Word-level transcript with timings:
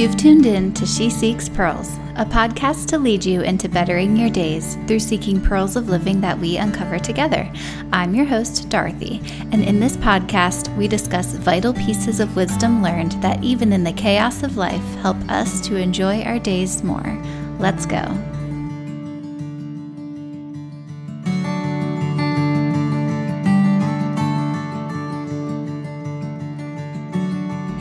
You've 0.00 0.16
tuned 0.16 0.46
in 0.46 0.72
to 0.72 0.86
She 0.86 1.10
Seeks 1.10 1.46
Pearls, 1.50 1.98
a 2.16 2.24
podcast 2.24 2.86
to 2.86 2.98
lead 2.98 3.22
you 3.22 3.42
into 3.42 3.68
bettering 3.68 4.16
your 4.16 4.30
days 4.30 4.78
through 4.86 5.00
seeking 5.00 5.42
pearls 5.42 5.76
of 5.76 5.90
living 5.90 6.22
that 6.22 6.38
we 6.38 6.56
uncover 6.56 6.98
together. 6.98 7.52
I'm 7.92 8.14
your 8.14 8.24
host, 8.24 8.70
Dorothy, 8.70 9.20
and 9.52 9.62
in 9.62 9.78
this 9.78 9.98
podcast, 9.98 10.74
we 10.78 10.88
discuss 10.88 11.34
vital 11.34 11.74
pieces 11.74 12.18
of 12.18 12.34
wisdom 12.34 12.82
learned 12.82 13.12
that 13.22 13.44
even 13.44 13.74
in 13.74 13.84
the 13.84 13.92
chaos 13.92 14.42
of 14.42 14.56
life 14.56 14.82
help 15.02 15.18
us 15.28 15.60
to 15.68 15.76
enjoy 15.76 16.22
our 16.22 16.38
days 16.38 16.82
more. 16.82 17.22
Let's 17.58 17.84
go. 17.84 18.00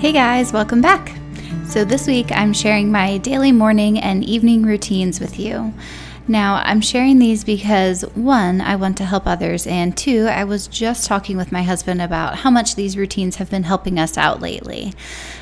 Hey 0.01 0.11
guys, 0.11 0.51
welcome 0.51 0.81
back. 0.81 1.18
So, 1.69 1.85
this 1.85 2.07
week 2.07 2.31
I'm 2.31 2.51
sharing 2.51 2.91
my 2.91 3.19
daily 3.19 3.51
morning 3.51 3.99
and 3.99 4.25
evening 4.25 4.63
routines 4.63 5.19
with 5.19 5.37
you. 5.37 5.71
Now, 6.27 6.63
I'm 6.65 6.81
sharing 6.81 7.19
these 7.19 7.43
because 7.43 8.01
one, 8.15 8.59
I 8.59 8.75
want 8.75 8.97
to 8.97 9.05
help 9.05 9.27
others, 9.27 9.67
and 9.67 9.95
two, 9.95 10.25
I 10.25 10.45
was 10.45 10.67
just 10.67 11.05
talking 11.05 11.37
with 11.37 11.51
my 11.51 11.61
husband 11.61 12.01
about 12.01 12.37
how 12.37 12.49
much 12.49 12.73
these 12.73 12.97
routines 12.97 13.35
have 13.35 13.51
been 13.51 13.63
helping 13.63 13.99
us 13.99 14.17
out 14.17 14.41
lately. 14.41 14.93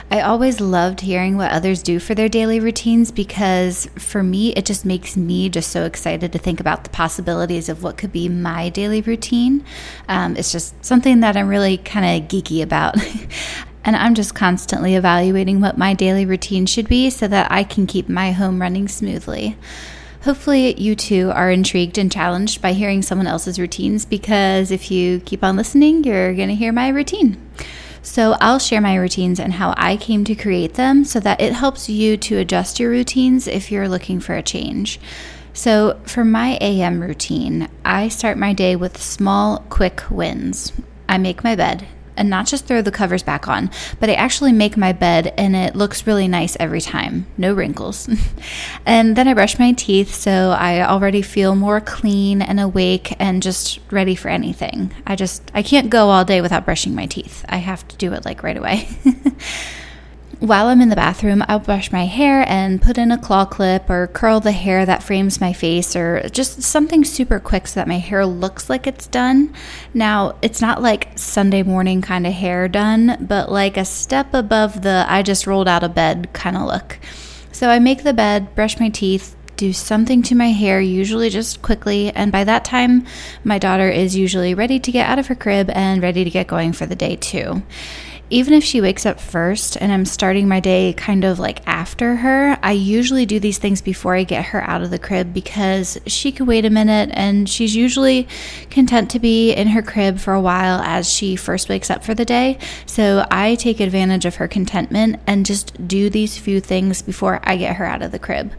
I 0.09 0.21
always 0.21 0.61
loved 0.61 1.01
hearing 1.01 1.35
what 1.35 1.51
others 1.51 1.83
do 1.83 1.99
for 1.99 2.15
their 2.15 2.29
daily 2.29 2.61
routines 2.61 3.11
because 3.11 3.89
for 3.97 4.23
me, 4.23 4.53
it 4.53 4.65
just 4.65 4.85
makes 4.85 5.17
me 5.17 5.49
just 5.49 5.69
so 5.69 5.83
excited 5.83 6.31
to 6.31 6.39
think 6.39 6.61
about 6.61 6.85
the 6.85 6.89
possibilities 6.89 7.67
of 7.67 7.83
what 7.83 7.97
could 7.97 8.13
be 8.13 8.29
my 8.29 8.69
daily 8.69 9.01
routine. 9.01 9.65
Um, 10.07 10.37
it's 10.37 10.53
just 10.53 10.85
something 10.85 11.19
that 11.19 11.35
I'm 11.35 11.49
really 11.49 11.77
kind 11.77 12.23
of 12.23 12.29
geeky 12.29 12.61
about. 12.61 12.95
and 13.87 13.95
I'm 13.95 14.15
just 14.15 14.35
constantly 14.35 14.95
evaluating 14.95 15.61
what 15.61 15.77
my 15.77 15.93
daily 15.93 16.25
routine 16.25 16.65
should 16.65 16.89
be 16.89 17.09
so 17.09 17.25
that 17.29 17.49
I 17.49 17.63
can 17.63 17.87
keep 17.87 18.09
my 18.09 18.33
home 18.33 18.59
running 18.59 18.89
smoothly. 18.89 19.57
Hopefully, 20.23 20.77
you 20.77 20.93
too 20.93 21.31
are 21.33 21.49
intrigued 21.49 21.97
and 21.97 22.11
challenged 22.11 22.61
by 22.61 22.73
hearing 22.73 23.01
someone 23.01 23.27
else's 23.27 23.57
routines 23.57 24.03
because 24.03 24.71
if 24.71 24.91
you 24.91 25.21
keep 25.21 25.41
on 25.41 25.55
listening, 25.55 26.03
you're 26.03 26.33
going 26.33 26.49
to 26.49 26.55
hear 26.55 26.73
my 26.73 26.89
routine. 26.89 27.41
So, 28.01 28.35
I'll 28.41 28.59
share 28.59 28.81
my 28.81 28.95
routines 28.95 29.39
and 29.39 29.53
how 29.53 29.73
I 29.77 29.95
came 29.95 30.25
to 30.25 30.35
create 30.35 30.73
them 30.73 31.05
so 31.05 31.21
that 31.21 31.39
it 31.39 31.53
helps 31.53 31.87
you 31.87 32.17
to 32.17 32.39
adjust 32.39 32.81
your 32.81 32.89
routines 32.89 33.47
if 33.47 33.71
you're 33.71 33.87
looking 33.87 34.19
for 34.19 34.35
a 34.35 34.43
change. 34.43 34.99
So, 35.53 35.97
for 36.03 36.25
my 36.25 36.57
AM 36.59 36.99
routine, 36.99 37.69
I 37.85 38.09
start 38.09 38.37
my 38.37 38.51
day 38.51 38.75
with 38.75 39.01
small, 39.01 39.59
quick 39.69 40.03
wins. 40.11 40.73
I 41.07 41.17
make 41.17 41.41
my 41.41 41.55
bed, 41.55 41.87
and 42.17 42.29
not 42.29 42.47
just 42.47 42.65
throw 42.65 42.81
the 42.81 42.91
covers 42.91 43.23
back 43.23 43.47
on, 43.47 43.69
but 43.99 44.09
I 44.09 44.13
actually 44.13 44.51
make 44.51 44.75
my 44.75 44.91
bed 44.91 45.33
and 45.37 45.55
it 45.55 45.75
looks 45.75 46.07
really 46.07 46.27
nice 46.27 46.57
every 46.59 46.81
time. 46.81 47.27
No 47.37 47.53
wrinkles. 47.53 48.09
and 48.85 49.15
then 49.15 49.27
I 49.27 49.33
brush 49.33 49.59
my 49.59 49.71
teeth 49.73 50.13
so 50.13 50.55
I 50.57 50.81
already 50.81 51.21
feel 51.21 51.55
more 51.55 51.79
clean 51.79 52.41
and 52.41 52.59
awake 52.59 53.15
and 53.19 53.41
just 53.41 53.79
ready 53.91 54.15
for 54.15 54.29
anything. 54.29 54.91
I 55.05 55.15
just 55.15 55.51
I 55.53 55.63
can't 55.63 55.89
go 55.89 56.09
all 56.09 56.25
day 56.25 56.41
without 56.41 56.65
brushing 56.65 56.95
my 56.95 57.05
teeth. 57.05 57.45
I 57.47 57.57
have 57.57 57.87
to 57.87 57.97
do 57.97 58.13
it 58.13 58.25
like 58.25 58.43
right 58.43 58.57
away. 58.57 58.89
While 60.39 60.67
I'm 60.67 60.81
in 60.81 60.89
the 60.89 60.95
bathroom, 60.95 61.43
I'll 61.47 61.57
brush 61.57 61.91
my 61.91 62.05
hair 62.05 62.45
and 62.47 62.79
put 62.79 62.99
in 62.99 63.11
a 63.11 63.17
claw 63.17 63.43
clip 63.43 63.89
or 63.89 64.05
curl 64.05 64.39
the 64.39 64.51
hair 64.51 64.85
that 64.85 65.01
frames 65.01 65.41
my 65.41 65.51
face 65.51 65.95
or 65.95 66.29
just 66.29 66.61
something 66.61 67.03
super 67.03 67.39
quick 67.39 67.65
so 67.65 67.79
that 67.79 67.87
my 67.87 67.97
hair 67.97 68.23
looks 68.23 68.69
like 68.69 68.85
it's 68.85 69.07
done. 69.07 69.51
Now, 69.95 70.35
it's 70.43 70.61
not 70.61 70.79
like 70.79 71.17
Sunday 71.17 71.63
morning 71.63 72.03
kind 72.03 72.27
of 72.27 72.33
hair 72.33 72.67
done, 72.67 73.17
but 73.19 73.51
like 73.51 73.77
a 73.77 73.85
step 73.85 74.31
above 74.35 74.83
the 74.83 75.07
I 75.09 75.23
just 75.23 75.47
rolled 75.47 75.67
out 75.67 75.83
of 75.83 75.95
bed 75.95 76.29
kind 76.33 76.55
of 76.55 76.67
look. 76.67 76.99
So 77.51 77.69
I 77.69 77.79
make 77.79 78.03
the 78.03 78.13
bed, 78.13 78.53
brush 78.53 78.79
my 78.79 78.89
teeth, 78.89 79.35
do 79.55 79.73
something 79.73 80.21
to 80.21 80.35
my 80.35 80.51
hair, 80.51 80.79
usually 80.79 81.31
just 81.31 81.63
quickly, 81.63 82.11
and 82.11 82.31
by 82.31 82.43
that 82.43 82.63
time, 82.63 83.07
my 83.43 83.57
daughter 83.57 83.89
is 83.89 84.15
usually 84.15 84.53
ready 84.53 84.79
to 84.81 84.91
get 84.91 85.09
out 85.09 85.17
of 85.17 85.25
her 85.25 85.35
crib 85.35 85.71
and 85.71 86.03
ready 86.03 86.23
to 86.23 86.29
get 86.29 86.45
going 86.45 86.73
for 86.73 86.85
the 86.85 86.95
day 86.95 87.15
too 87.15 87.63
even 88.29 88.53
if 88.53 88.63
she 88.63 88.81
wakes 88.81 89.05
up 89.05 89.19
first 89.19 89.77
and 89.77 89.91
I'm 89.91 90.05
starting 90.05 90.47
my 90.47 90.59
day 90.59 90.93
kind 90.93 91.23
of 91.23 91.39
like 91.39 91.65
after 91.67 92.17
her, 92.17 92.57
I 92.61 92.73
usually 92.73 93.25
do 93.25 93.39
these 93.39 93.57
things 93.57 93.81
before 93.81 94.15
I 94.15 94.23
get 94.23 94.45
her 94.45 94.61
out 94.63 94.81
of 94.81 94.89
the 94.89 94.99
crib 94.99 95.33
because 95.33 95.97
she 96.07 96.31
can 96.31 96.45
wait 96.45 96.65
a 96.65 96.69
minute 96.69 97.09
and 97.13 97.47
she's 97.47 97.75
usually 97.75 98.27
content 98.69 99.11
to 99.11 99.19
be 99.19 99.53
in 99.53 99.67
her 99.69 99.81
crib 99.81 100.19
for 100.19 100.33
a 100.33 100.41
while 100.41 100.79
as 100.81 101.11
she 101.11 101.35
first 101.35 101.69
wakes 101.69 101.89
up 101.89 102.03
for 102.03 102.13
the 102.13 102.25
day. 102.25 102.57
So 102.85 103.25
I 103.31 103.55
take 103.55 103.79
advantage 103.79 104.25
of 104.25 104.35
her 104.35 104.47
contentment 104.47 105.19
and 105.25 105.45
just 105.45 105.87
do 105.87 106.09
these 106.09 106.37
few 106.37 106.59
things 106.59 107.01
before 107.01 107.39
I 107.43 107.55
get 107.57 107.77
her 107.77 107.85
out 107.85 108.01
of 108.01 108.11
the 108.11 108.19
crib. 108.19 108.51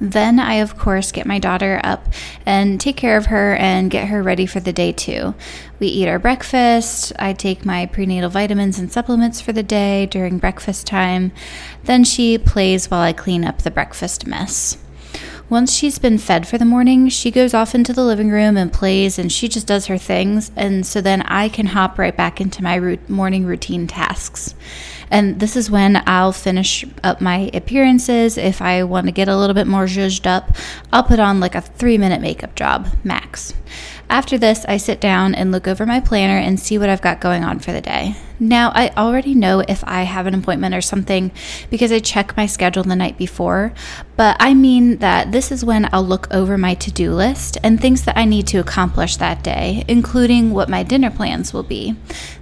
Then 0.00 0.38
I, 0.38 0.54
of 0.54 0.78
course, 0.78 1.12
get 1.12 1.26
my 1.26 1.38
daughter 1.38 1.80
up 1.82 2.06
and 2.44 2.80
take 2.80 2.96
care 2.96 3.16
of 3.16 3.26
her 3.26 3.54
and 3.56 3.90
get 3.90 4.08
her 4.08 4.22
ready 4.22 4.46
for 4.46 4.60
the 4.60 4.72
day 4.72 4.92
too. 4.92 5.34
We 5.78 5.88
eat 5.88 6.08
our 6.08 6.18
breakfast. 6.18 7.12
I 7.18 7.32
take 7.32 7.64
my 7.64 7.86
prenatal 7.86 8.30
vitamins 8.30 8.78
and 8.78 8.92
supplements 8.92 9.40
for 9.40 9.52
the 9.52 9.62
day 9.62 10.06
during 10.06 10.38
breakfast 10.38 10.86
time. 10.86 11.32
Then 11.84 12.04
she 12.04 12.38
plays 12.38 12.90
while 12.90 13.00
I 13.00 13.12
clean 13.12 13.44
up 13.44 13.62
the 13.62 13.70
breakfast 13.70 14.26
mess. 14.26 14.78
Once 15.48 15.72
she's 15.72 16.00
been 16.00 16.18
fed 16.18 16.46
for 16.46 16.58
the 16.58 16.64
morning, 16.64 17.08
she 17.08 17.30
goes 17.30 17.54
off 17.54 17.72
into 17.72 17.92
the 17.92 18.04
living 18.04 18.30
room 18.30 18.56
and 18.56 18.72
plays 18.72 19.16
and 19.16 19.30
she 19.30 19.46
just 19.48 19.66
does 19.66 19.86
her 19.86 19.96
things. 19.96 20.50
And 20.56 20.84
so 20.84 21.00
then 21.00 21.22
I 21.22 21.48
can 21.48 21.66
hop 21.66 21.98
right 21.98 22.16
back 22.16 22.40
into 22.40 22.64
my 22.64 22.98
morning 23.06 23.46
routine 23.46 23.86
tasks. 23.86 24.56
And 25.10 25.40
this 25.40 25.56
is 25.56 25.70
when 25.70 26.02
I'll 26.06 26.32
finish 26.32 26.84
up 27.02 27.20
my 27.20 27.50
appearances. 27.54 28.36
If 28.38 28.60
I 28.60 28.82
want 28.82 29.06
to 29.06 29.12
get 29.12 29.28
a 29.28 29.36
little 29.36 29.54
bit 29.54 29.66
more 29.66 29.84
zhuzhed 29.84 30.26
up, 30.26 30.56
I'll 30.92 31.02
put 31.02 31.20
on 31.20 31.40
like 31.40 31.54
a 31.54 31.60
three 31.60 31.98
minute 31.98 32.20
makeup 32.20 32.54
job 32.54 32.88
max. 33.04 33.54
After 34.08 34.38
this, 34.38 34.64
I 34.66 34.76
sit 34.76 35.00
down 35.00 35.34
and 35.34 35.50
look 35.50 35.66
over 35.66 35.84
my 35.84 35.98
planner 35.98 36.38
and 36.38 36.60
see 36.60 36.78
what 36.78 36.88
I've 36.88 37.02
got 37.02 37.20
going 37.20 37.42
on 37.42 37.58
for 37.58 37.72
the 37.72 37.80
day. 37.80 38.16
Now, 38.38 38.70
I 38.74 38.90
already 38.90 39.34
know 39.34 39.60
if 39.66 39.82
I 39.84 40.02
have 40.02 40.26
an 40.26 40.34
appointment 40.34 40.74
or 40.74 40.80
something 40.80 41.32
because 41.70 41.90
I 41.90 41.98
check 41.98 42.36
my 42.36 42.46
schedule 42.46 42.84
the 42.84 42.94
night 42.94 43.18
before, 43.18 43.72
but 44.14 44.36
I 44.38 44.54
mean 44.54 44.98
that 44.98 45.32
this 45.32 45.50
is 45.50 45.64
when 45.64 45.88
I'll 45.92 46.04
look 46.04 46.32
over 46.32 46.56
my 46.56 46.74
to 46.74 46.92
do 46.92 47.12
list 47.12 47.56
and 47.64 47.80
things 47.80 48.04
that 48.04 48.16
I 48.16 48.26
need 48.26 48.46
to 48.48 48.58
accomplish 48.58 49.16
that 49.16 49.42
day, 49.42 49.84
including 49.88 50.52
what 50.52 50.68
my 50.68 50.82
dinner 50.82 51.10
plans 51.10 51.52
will 51.52 51.62
be. 51.62 51.96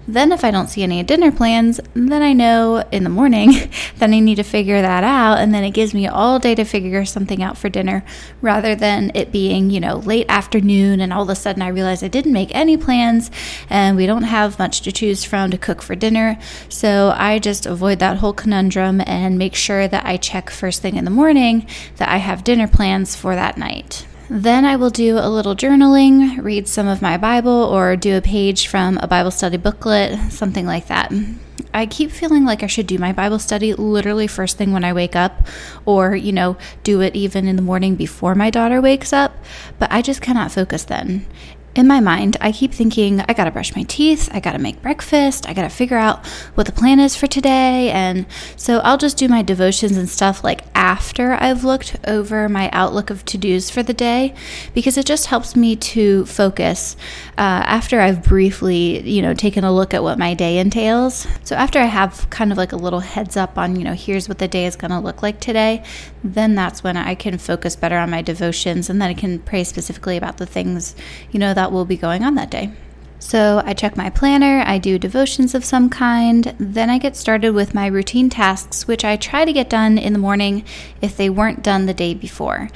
Then, 0.07 0.33
if 0.33 0.45
I 0.45 0.51
don't 0.51 0.69
see 0.69 0.83
any 0.83 1.03
dinner 1.03 1.33
plans, 1.33 1.81
then 1.95 2.23
I 2.23 2.33
know 2.33 2.85
in 2.93 3.05
the 3.05 3.11
morning 3.11 3.53
that 3.99 4.11
I 4.11 4.21
need 4.21 4.35
to 4.37 4.43
figure 4.43 4.83
that 4.83 5.03
out, 5.03 5.39
and 5.39 5.55
then 5.55 5.65
it 5.65 5.71
gives 5.71 5.95
me 5.95 6.07
all 6.07 6.39
day 6.39 6.55
to 6.55 6.65
figure 6.65 7.05
something 7.05 7.43
out 7.43 7.57
for 7.57 7.69
dinner 7.69 8.05
rather 8.41 8.75
than 8.75 9.11
it 9.15 9.33
being, 9.33 9.71
you 9.71 9.81
know, 9.81 9.97
late 9.97 10.27
afternoon 10.29 11.01
and 11.01 11.13
all 11.13 11.23
of 11.23 11.29
a 11.29 11.35
sudden 11.35 11.63
I 11.63 11.69
realize 11.69 12.03
I 12.03 12.09
didn't 12.09 12.33
make 12.33 12.55
any 12.55 12.77
plans 12.77 13.31
and 13.71 13.97
we 13.97 14.07
don't 14.07 14.25
have 14.25 14.59
much 14.59 14.83
to 14.83 14.93
choose 14.93 15.25
from 15.25 15.51
to 15.51 15.59
cook 15.59 15.83
for 15.83 15.95
dinner. 15.95 16.39
So 16.69 17.15
I 17.17 17.39
just 17.39 17.67
avoid 17.67 17.99
that 18.01 18.19
whole 18.19 18.33
conundrum 18.33 19.01
and 19.07 19.39
make 19.39 19.55
sure 19.55 19.89
that 19.89 20.05
I 20.05 20.17
check 20.17 20.51
first 20.51 20.83
thing 20.83 20.97
in 20.97 21.05
the 21.05 21.11
morning 21.11 21.67
that 21.97 22.09
I 22.09 22.19
have 22.19 22.45
dinner 22.45 22.69
plans 22.69 23.17
for 23.17 23.35
that 23.35 23.57
night. 23.57 24.07
Then 24.31 24.65
I 24.65 24.77
will 24.77 24.91
do 24.91 25.19
a 25.19 25.29
little 25.29 25.55
journaling, 25.55 26.43
read 26.43 26.67
some 26.67 26.89
of 26.89 27.03
my 27.03 27.19
Bible, 27.19 27.53
or 27.53 27.95
do 27.95 28.17
a 28.17 28.23
page 28.23 28.69
from 28.69 28.99
a 28.99 29.07
Bible 29.07 29.31
study 29.31 29.59
booklet, 29.59 30.33
something 30.33 30.67
like 30.67 30.87
that. 30.87 31.13
I 31.75 31.87
keep 31.87 32.11
feeling 32.11 32.45
like 32.45 32.63
I 32.63 32.69
should 32.69 32.87
do 32.87 32.99
my 32.99 33.13
Bible 33.13 33.39
study 33.39 33.75
literally 33.75 34.27
first 34.27 34.57
thing 34.57 34.73
when 34.73 34.85
I 34.85 34.93
wake 34.93 35.15
up, 35.15 35.47
or, 35.85 36.17
you 36.17 36.33
know, 36.33 36.57
do 36.85 37.01
it 37.01 37.15
even 37.15 37.47
in 37.47 37.57
the 37.57 37.63
morning 37.63 37.97
before 37.97 38.35
my 38.35 38.49
daughter 38.49 38.81
wakes 38.81 39.13
up, 39.13 39.37
but 39.79 39.91
I 39.93 40.01
just 40.01 40.23
cannot 40.23 40.53
focus 40.53 40.85
then 40.85 41.27
in 41.75 41.89
my 41.89 41.99
mind, 41.99 42.37
I 42.41 42.53
keep 42.53 42.73
thinking, 42.73 43.21
I 43.23 43.33
gotta 43.33 43.51
brush 43.51 43.75
my 43.75 43.83
teeth, 43.83 44.29
I 44.33 44.39
gotta 44.39 44.61
make 44.61 44.81
breakfast, 44.81 45.49
I 45.49 45.53
gotta 45.55 45.69
figure 45.69 45.97
out 45.97 46.25
what 46.55 46.67
the 46.67 46.73
plan 46.73 47.01
is 47.01 47.17
for 47.17 47.27
today. 47.27 47.91
And 47.91 48.27
so 48.57 48.79
I'll 48.79 48.99
just 48.99 49.17
do 49.17 49.27
my 49.27 49.43
devotions 49.43 49.97
and 49.97 50.09
stuff 50.09 50.45
like 50.45 50.63
after 50.75 51.33
I've 51.33 51.65
looked 51.65 51.97
over 52.07 52.49
my 52.49 52.71
outlook 52.71 53.11
of 53.11 53.25
to 53.27 53.39
dos 53.39 53.71
for 53.71 53.83
the 53.83 53.93
day 53.93 54.35
because 54.73 54.97
it 54.97 55.05
just 55.05 55.27
helps 55.27 55.57
me 55.57 55.75
to 55.77 56.25
focus 56.27 56.97
uh, 57.37 57.67
after 57.67 58.01
I've 58.01 58.23
briefly, 58.23 59.01
you 59.09 59.21
know, 59.21 59.35
taken 59.35 59.65
a 59.65 59.73
look 59.73 59.95
at 59.95 60.03
what 60.03 60.19
my 60.19 60.35
day 60.35 60.59
entails. 60.59 61.27
So 61.43 61.57
after 61.57 61.81
I 61.81 61.87
have 61.87 62.29
kind 62.31 62.53
of 62.53 62.59
like 62.59 62.73
a 62.73 62.77
little 62.77 63.01
heads 63.01 63.37
up 63.37 63.59
on, 63.59 63.75
you 63.77 63.83
know, 63.83 63.95
here's 63.95 64.29
what 64.29 64.39
the 64.39 64.49
day 64.49 64.67
is 64.67 64.77
gonna 64.77 65.01
look 65.01 65.23
like 65.23 65.41
today, 65.41 65.83
then 66.25 66.55
that's 66.55 66.83
when 66.83 66.97
I 66.97 67.15
can 67.15 67.37
focus 67.37 67.77
better 67.77 67.99
on 67.99 68.11
my 68.11 68.23
devotions 68.23 68.89
and 68.89 69.01
then 69.01 69.11
I 69.11 69.15
can 69.15 69.39
pray 69.41 69.63
specifically 69.63 70.17
about 70.17 70.39
the 70.39 70.47
things, 70.47 70.97
you 71.31 71.39
know, 71.39 71.53
that 71.53 71.71
will 71.71 71.85
be 71.85 71.97
going 71.97 72.25
on 72.25 72.35
that 72.37 72.51
day. 72.51 72.73
So 73.19 73.63
I 73.65 73.75
check 73.75 73.97
my 73.97 74.11
planner, 74.11 74.63
I 74.67 74.79
do 74.79 74.99
devotions 74.99 75.55
of 75.55 75.65
some 75.65 75.89
kind, 75.89 76.55
then 76.59 76.91
I 76.91 76.99
get 76.99 77.17
started 77.17 77.55
with 77.55 77.75
my 77.75 77.87
routine 77.87 78.29
tasks, 78.29 78.87
which 78.87 79.05
I 79.05 79.17
try 79.17 79.45
to 79.45 79.53
get 79.53 79.71
done 79.71 79.97
in 79.99 80.13
the 80.13 80.19
morning 80.19 80.65
if 81.01 81.17
they 81.17 81.31
weren't 81.31 81.63
done 81.63 81.87
the 81.87 81.95
day 81.95 82.13
before. 82.15 82.69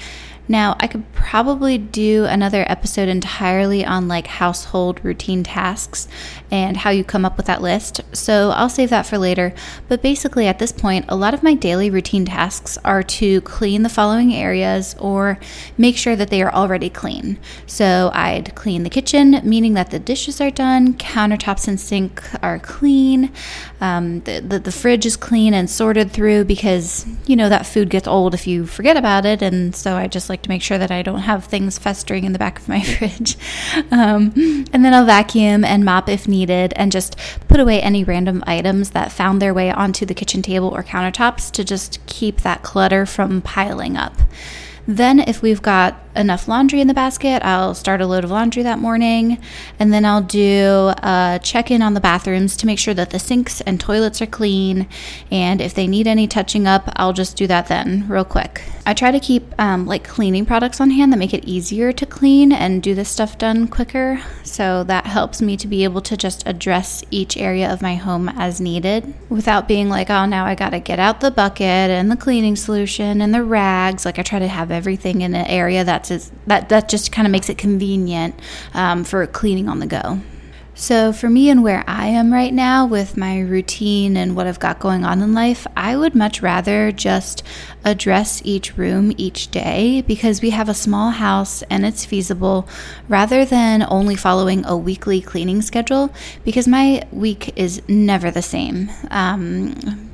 Now, 0.50 0.76
I 0.80 0.86
could 0.86 1.10
probably 1.12 1.76
do 1.76 2.24
another 2.24 2.64
episode 2.66 3.10
entirely 3.10 3.84
on 3.84 4.08
like 4.08 4.26
household 4.26 5.04
routine 5.04 5.42
tasks 5.42 6.08
and 6.50 6.78
how 6.78 6.90
you 6.90 7.04
come 7.04 7.24
up 7.24 7.36
with 7.36 7.46
that 7.46 7.62
list. 7.62 8.00
So 8.12 8.50
I'll 8.50 8.68
save 8.68 8.90
that 8.90 9.06
for 9.06 9.18
later. 9.18 9.54
But 9.88 10.02
basically, 10.02 10.46
at 10.46 10.58
this 10.58 10.72
point, 10.72 11.04
a 11.08 11.16
lot 11.16 11.34
of 11.34 11.42
my 11.42 11.54
daily 11.54 11.90
routine 11.90 12.24
tasks 12.24 12.78
are 12.84 13.02
to 13.02 13.40
clean 13.42 13.82
the 13.82 13.88
following 13.88 14.34
areas 14.34 14.96
or 14.98 15.38
make 15.76 15.96
sure 15.96 16.16
that 16.16 16.30
they 16.30 16.42
are 16.42 16.52
already 16.52 16.88
clean. 16.88 17.38
So 17.66 18.10
I'd 18.14 18.54
clean 18.54 18.82
the 18.82 18.90
kitchen, 18.90 19.40
meaning 19.44 19.74
that 19.74 19.90
the 19.90 19.98
dishes 19.98 20.40
are 20.40 20.50
done, 20.50 20.94
countertops 20.94 21.68
and 21.68 21.78
sink 21.78 22.22
are 22.42 22.58
clean, 22.58 23.30
um, 23.80 24.20
the, 24.20 24.40
the, 24.40 24.58
the 24.58 24.72
fridge 24.72 25.06
is 25.06 25.16
clean 25.16 25.54
and 25.54 25.68
sorted 25.68 26.10
through 26.10 26.44
because, 26.44 27.06
you 27.26 27.36
know, 27.36 27.48
that 27.48 27.66
food 27.66 27.90
gets 27.90 28.08
old 28.08 28.34
if 28.34 28.46
you 28.46 28.66
forget 28.66 28.96
about 28.96 29.24
it. 29.26 29.42
And 29.42 29.76
so 29.76 29.96
I 29.96 30.08
just 30.08 30.28
like 30.28 30.42
to 30.42 30.48
make 30.48 30.62
sure 30.62 30.78
that 30.78 30.90
I 30.90 31.02
don't 31.02 31.20
have 31.20 31.44
things 31.44 31.78
festering 31.78 32.24
in 32.24 32.32
the 32.32 32.38
back 32.38 32.58
of 32.58 32.68
my 32.68 32.82
fridge. 32.82 33.36
Um, 33.90 34.32
and 34.72 34.84
then 34.84 34.94
I'll 34.94 35.04
vacuum 35.04 35.64
and 35.64 35.84
mop 35.84 36.08
if 36.08 36.26
needed 36.26 36.37
and 36.46 36.92
just 36.92 37.16
put 37.48 37.60
away 37.60 37.80
any 37.80 38.04
random 38.04 38.44
items 38.46 38.90
that 38.90 39.12
found 39.12 39.42
their 39.42 39.54
way 39.54 39.70
onto 39.70 40.06
the 40.06 40.14
kitchen 40.14 40.42
table 40.42 40.68
or 40.68 40.82
countertops 40.82 41.50
to 41.52 41.64
just 41.64 42.04
keep 42.06 42.42
that 42.42 42.62
clutter 42.62 43.06
from 43.06 43.40
piling 43.40 43.96
up. 43.96 44.14
Then, 44.86 45.20
if 45.20 45.42
we've 45.42 45.60
got 45.60 46.00
enough 46.16 46.48
laundry 46.48 46.80
in 46.80 46.88
the 46.88 46.94
basket, 46.94 47.44
I'll 47.44 47.74
start 47.74 48.00
a 48.00 48.06
load 48.06 48.24
of 48.24 48.30
laundry 48.30 48.62
that 48.62 48.78
morning. 48.78 49.38
And 49.78 49.92
then 49.92 50.06
I'll 50.06 50.22
do 50.22 50.94
a 51.02 51.38
check 51.42 51.70
in 51.70 51.82
on 51.82 51.92
the 51.92 52.00
bathrooms 52.00 52.56
to 52.56 52.66
make 52.66 52.78
sure 52.78 52.94
that 52.94 53.10
the 53.10 53.18
sinks 53.18 53.60
and 53.60 53.78
toilets 53.78 54.22
are 54.22 54.26
clean. 54.26 54.88
And 55.30 55.60
if 55.60 55.74
they 55.74 55.86
need 55.86 56.06
any 56.06 56.26
touching 56.26 56.66
up, 56.66 56.90
I'll 56.96 57.12
just 57.12 57.36
do 57.36 57.46
that 57.48 57.66
then, 57.66 58.08
real 58.08 58.24
quick. 58.24 58.62
I 58.88 58.94
try 58.94 59.10
to 59.10 59.20
keep 59.20 59.44
um, 59.60 59.84
like 59.84 60.02
cleaning 60.02 60.46
products 60.46 60.80
on 60.80 60.88
hand 60.88 61.12
that 61.12 61.18
make 61.18 61.34
it 61.34 61.44
easier 61.44 61.92
to 61.92 62.06
clean 62.06 62.52
and 62.52 62.82
do 62.82 62.94
this 62.94 63.10
stuff 63.10 63.36
done 63.36 63.68
quicker. 63.68 64.22
So 64.44 64.82
that 64.84 65.04
helps 65.04 65.42
me 65.42 65.58
to 65.58 65.68
be 65.68 65.84
able 65.84 66.00
to 66.00 66.16
just 66.16 66.42
address 66.46 67.04
each 67.10 67.36
area 67.36 67.70
of 67.70 67.82
my 67.82 67.96
home 67.96 68.30
as 68.30 68.62
needed 68.62 69.12
without 69.28 69.68
being 69.68 69.90
like, 69.90 70.08
oh, 70.08 70.24
now 70.24 70.46
I 70.46 70.54
got 70.54 70.70
to 70.70 70.80
get 70.80 70.98
out 70.98 71.20
the 71.20 71.30
bucket 71.30 71.66
and 71.66 72.10
the 72.10 72.16
cleaning 72.16 72.56
solution 72.56 73.20
and 73.20 73.34
the 73.34 73.44
rags. 73.44 74.06
Like 74.06 74.18
I 74.18 74.22
try 74.22 74.38
to 74.38 74.48
have 74.48 74.70
everything 74.70 75.20
in 75.20 75.34
an 75.34 75.46
area 75.48 75.84
that's 75.84 76.30
that 76.46 76.70
that 76.70 76.88
just 76.88 77.12
kind 77.12 77.26
of 77.26 77.32
makes 77.32 77.50
it 77.50 77.58
convenient 77.58 78.40
um, 78.72 79.04
for 79.04 79.26
cleaning 79.26 79.68
on 79.68 79.80
the 79.80 79.86
go. 79.86 80.18
So, 80.80 81.12
for 81.12 81.28
me 81.28 81.50
and 81.50 81.64
where 81.64 81.82
I 81.88 82.06
am 82.06 82.32
right 82.32 82.54
now 82.54 82.86
with 82.86 83.16
my 83.16 83.40
routine 83.40 84.16
and 84.16 84.36
what 84.36 84.46
I've 84.46 84.60
got 84.60 84.78
going 84.78 85.04
on 85.04 85.20
in 85.20 85.34
life, 85.34 85.66
I 85.76 85.96
would 85.96 86.14
much 86.14 86.40
rather 86.40 86.92
just 86.92 87.42
address 87.84 88.40
each 88.44 88.78
room 88.78 89.12
each 89.16 89.50
day 89.50 90.02
because 90.02 90.40
we 90.40 90.50
have 90.50 90.68
a 90.68 90.74
small 90.74 91.10
house 91.10 91.62
and 91.62 91.84
it's 91.84 92.04
feasible 92.04 92.68
rather 93.08 93.44
than 93.44 93.84
only 93.88 94.14
following 94.14 94.64
a 94.66 94.76
weekly 94.76 95.20
cleaning 95.20 95.62
schedule 95.62 96.14
because 96.44 96.68
my 96.68 97.02
week 97.10 97.58
is 97.58 97.82
never 97.88 98.30
the 98.30 98.40
same. 98.40 98.88
Um, 99.10 100.07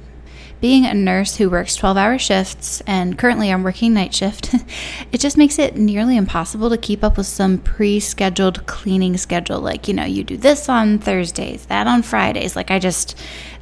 being 0.64 0.86
a 0.86 0.94
nurse 0.94 1.36
who 1.36 1.50
works 1.50 1.76
12 1.76 1.98
hour 1.98 2.18
shifts, 2.18 2.80
and 2.86 3.18
currently 3.18 3.52
I'm 3.52 3.62
working 3.62 3.92
night 3.92 4.14
shift, 4.14 4.54
it 5.12 5.20
just 5.20 5.36
makes 5.36 5.58
it 5.58 5.76
nearly 5.76 6.16
impossible 6.16 6.70
to 6.70 6.78
keep 6.78 7.04
up 7.04 7.18
with 7.18 7.26
some 7.26 7.58
pre 7.58 8.00
scheduled 8.00 8.64
cleaning 8.64 9.18
schedule. 9.18 9.60
Like, 9.60 9.88
you 9.88 9.92
know, 9.92 10.06
you 10.06 10.24
do 10.24 10.38
this 10.38 10.70
on 10.70 10.98
Thursdays, 11.00 11.66
that 11.66 11.86
on 11.86 12.00
Fridays. 12.00 12.56
Like, 12.56 12.70
I 12.70 12.78
just, 12.78 13.14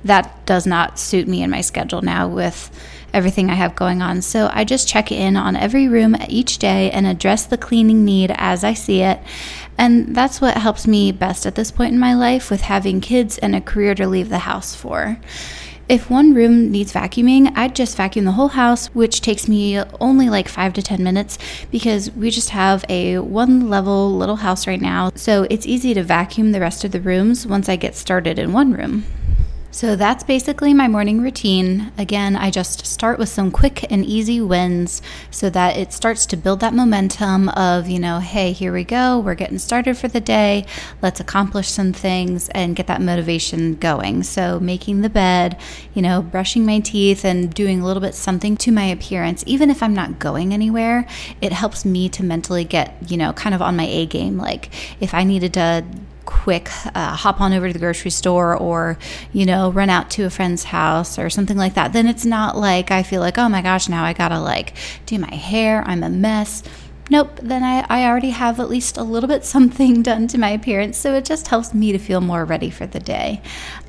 that 0.05 0.47
does 0.47 0.65
not 0.65 0.97
suit 0.97 1.27
me 1.27 1.43
in 1.43 1.51
my 1.51 1.61
schedule 1.61 2.03
now 2.03 2.29
with 2.29 2.71
everything 3.13 3.51
I 3.51 3.55
have 3.55 3.75
going 3.75 4.01
on. 4.01 4.23
So 4.23 4.49
I 4.53 4.63
just 4.63 4.87
check 4.87 5.11
in 5.11 5.37
on 5.37 5.57
every 5.57 5.89
room 5.89 6.15
each 6.29 6.59
day 6.59 6.89
and 6.93 7.05
address 7.09 7.47
the 7.47 7.59
cleaning 7.59 8.05
need 8.05 8.33
as 8.37 8.63
I 8.63 8.75
see 8.75 9.03
it. 9.03 9.19
And 9.77 10.15
that's 10.15 10.41
what 10.41 10.57
helps 10.57 10.87
me 10.87 11.11
best 11.11 11.47
at 11.47 11.57
this 11.57 11.73
point 11.73 11.95
in 11.95 11.99
my 11.99 12.15
life 12.15 12.49
with 12.49 12.61
having 12.61 13.01
kids 13.01 13.39
and 13.39 13.57
a 13.57 13.61
career 13.61 13.97
to 13.97 14.07
leave 14.07 14.29
the 14.29 14.39
house 14.39 14.77
for. 14.77 15.19
If 15.93 16.09
one 16.09 16.33
room 16.33 16.71
needs 16.71 16.91
vacuuming, 16.91 17.53
I'd 17.55 17.77
just 17.77 17.99
vacuum 17.99 18.25
the 18.25 18.33
whole 18.33 18.49
house, 18.49 18.87
which 18.95 19.21
takes 19.21 19.47
me 19.47 19.79
only 20.01 20.31
like 20.31 20.49
five 20.49 20.73
to 20.73 20.81
10 20.81 21.05
minutes 21.05 21.37
because 21.71 22.11
we 22.13 22.31
just 22.31 22.49
have 22.49 22.83
a 22.89 23.19
one 23.19 23.69
level 23.69 24.11
little 24.11 24.37
house 24.37 24.67
right 24.67 24.81
now. 24.81 25.11
So 25.15 25.47
it's 25.51 25.67
easy 25.67 25.93
to 25.93 26.03
vacuum 26.03 26.53
the 26.53 26.61
rest 26.61 26.83
of 26.83 26.93
the 26.93 27.01
rooms 27.03 27.47
once 27.47 27.69
I 27.69 27.77
get 27.77 27.95
started 27.95 28.39
in 28.39 28.55
one 28.55 28.73
room. 28.73 29.05
So 29.75 29.97
that's 29.97 30.23
basically 30.23 30.75
my 30.75 30.87
morning 30.87 31.23
routine. 31.23 31.93
Again, 31.97 32.37
I 32.37 32.51
just 32.51 32.85
start 32.85 33.19
with 33.19 33.31
some 33.31 33.51
quick 33.51 33.91
and 33.91 34.05
easy 34.05 34.39
wins 34.39 35.01
so 35.31 35.49
that 35.49 35.79
it 35.79 35.95
starts 35.95 36.27
to 36.27 36.37
build 36.37 36.61
that 36.61 36.75
momentum 36.75 37.49
of, 37.49 37.89
you 37.89 37.99
know, 37.99 38.19
hey, 38.19 38.53
here 38.53 38.71
we 38.71 38.85
go, 38.85 39.19
we're 39.19 39.35
getting 39.35 39.59
started 39.59 39.97
for 39.97 40.09
the 40.09 40.21
day, 40.21 40.67
let's 41.01 41.21
accomplish 41.21 41.69
some 41.69 41.95
things 41.95 42.51
and 42.51 42.77
get 42.77 42.87
that 42.87 43.01
motivation 43.01 43.75
going. 43.77 44.23
So 44.25 44.61
making 44.61 45.01
the 45.01 45.09
bed, 45.09 45.59
you 45.95 46.03
know, 46.03 46.21
brushing 46.21 46.67
my 46.67 46.81
teeth 46.81 47.25
and 47.25 47.53
doing 47.53 47.81
a 47.81 47.87
little 47.87 48.03
bit 48.03 48.15
something 48.15 48.59
to 48.59 48.73
my 48.73 48.85
appearance, 48.85 49.43
even 49.47 49.71
if 49.71 49.83
I'm 49.83 49.95
not 49.95 50.19
going 50.19 50.53
anywhere, 50.53 51.09
it 51.41 51.53
helps 51.53 51.87
me 51.87 52.11
to 52.11 52.23
mentally 52.23 52.65
get, 52.65 53.11
you 53.11 53.17
know, 53.17 53.33
kind 53.33 53.55
of 53.55 53.63
on 53.63 53.77
my 53.77 53.87
A 53.87 54.05
game. 54.05 54.37
Like 54.37 54.69
if 55.01 55.15
I 55.15 55.25
needed 55.25 55.55
to 55.55 55.83
quick 56.25 56.69
uh, 56.95 57.15
hop 57.17 57.41
on 57.41 57.53
over 57.53 57.67
to 57.67 57.73
the 57.73 57.79
grocery 57.79 58.11
store 58.11 58.57
or 58.57 58.99
you 59.33 59.45
know 59.45 59.71
run 59.71 59.91
out 59.91 60.11
to 60.11 60.25
a 60.25 60.31
friend's 60.31 60.65
house 60.65 61.19
or 61.19 61.29
something 61.31 61.57
like 61.57 61.75
that 61.75 61.93
then 61.93 62.07
it's 62.07 62.25
not 62.25 62.57
like 62.57 62.91
i 62.91 63.03
feel 63.03 63.21
like 63.21 63.39
oh 63.39 63.49
my 63.49 63.63
gosh 63.63 63.89
now 63.89 64.05
i 64.05 64.13
gotta 64.13 64.41
like 64.41 64.75
do 65.07 65.19
my 65.19 65.35
hair 65.35 65.83
i'm 65.87 66.03
a 66.03 66.11
mess 66.11 66.63
nope, 67.13 67.39
then 67.43 67.63
I, 67.63 67.85
I 67.91 68.07
already 68.07 68.31
have 68.31 68.59
at 68.59 68.71
least 68.71 68.97
a 68.97 69.03
little 69.03 69.29
bit 69.29 69.45
something 69.45 70.03
done 70.11 70.27
to 70.29 70.39
my 70.39 70.49
appearance. 70.49 70.97
So 70.97 71.15
it 71.15 71.27
just 71.27 71.47
helps 71.47 71.75
me 71.75 71.93
to 71.93 71.99
feel 71.99 72.23
more 72.23 72.45
ready 72.45 72.71
for 72.71 72.87
the 72.87 72.99
day. 72.99 73.43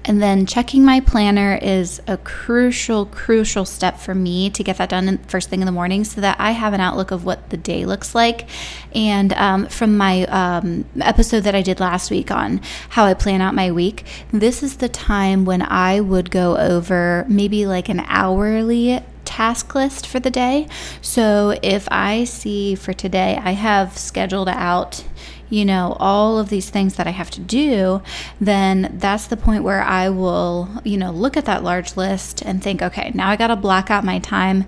And 0.06 0.22
then 0.22 0.46
checking 0.46 0.84
my 0.84 1.00
planner 1.00 1.58
is 1.62 2.02
a 2.06 2.18
crucial, 2.18 3.06
crucial 3.06 3.64
step 3.64 3.98
for 3.98 4.14
me 4.14 4.50
to 4.50 4.62
get 4.62 4.78
that 4.78 4.90
done 4.90 5.18
first 5.30 5.50
thing 5.50 5.62
in 5.62 5.66
the 5.66 5.72
morning 5.72 6.04
so 6.04 6.20
that 6.20 6.36
I 6.42 6.52
have 6.52 6.74
an 6.74 6.82
outlook 6.82 7.12
of 7.12 7.24
what 7.24 7.50
the 7.50 7.56
day 7.56 7.86
looks 7.86 8.14
like. 8.14 8.50
And 8.94 9.32
um, 9.34 9.68
from 9.68 9.96
my 9.96 10.26
um, 10.26 10.84
episode 11.00 11.46
that 11.46 11.56
I 11.56 11.62
did 11.62 11.80
last 11.80 12.12
week 12.12 12.30
on 12.30 12.60
how 12.90 13.06
I 13.06 13.14
plan 13.14 13.40
out 13.40 13.56
my 13.56 13.72
week, 13.72 14.04
this 14.32 14.62
is 14.62 14.78
the 14.78 14.90
time 14.90 15.46
when 15.46 15.62
I 15.62 16.02
would 16.02 16.30
go 16.30 16.58
over 16.58 17.26
maybe 17.30 17.66
like 17.66 17.88
an 17.88 18.02
hourly 18.02 19.02
task 19.34 19.74
list 19.74 20.06
for 20.06 20.20
the 20.20 20.30
day. 20.30 20.68
So 21.02 21.58
if 21.64 21.88
I 21.90 22.24
see 22.26 22.76
for 22.76 22.94
today, 22.94 23.40
I 23.42 23.52
have 23.52 23.98
scheduled 23.98 24.50
out 24.50 25.04
you 25.50 25.66
know, 25.66 25.96
all 26.00 26.40
of 26.40 26.50
these 26.50 26.72
things 26.72 26.96
that 26.96 27.06
I 27.06 27.12
have 27.12 27.30
to 27.30 27.40
do, 27.40 28.02
then 28.42 28.96
that's 28.98 29.28
the 29.28 29.38
point 29.38 29.64
where 29.64 29.84
I 29.84 30.10
will, 30.10 30.68
you 30.84 30.98
know, 30.98 31.12
look 31.12 31.38
at 31.38 31.46
that 31.46 31.64
large 31.64 31.96
list 31.96 32.42
and 32.42 32.64
think, 32.64 32.82
okay, 32.82 33.12
now 33.14 33.30
I 33.30 33.36
got 33.36 33.48
to 33.48 33.56
block 33.56 33.92
out 33.92 34.04
my 34.04 34.18
time 34.18 34.66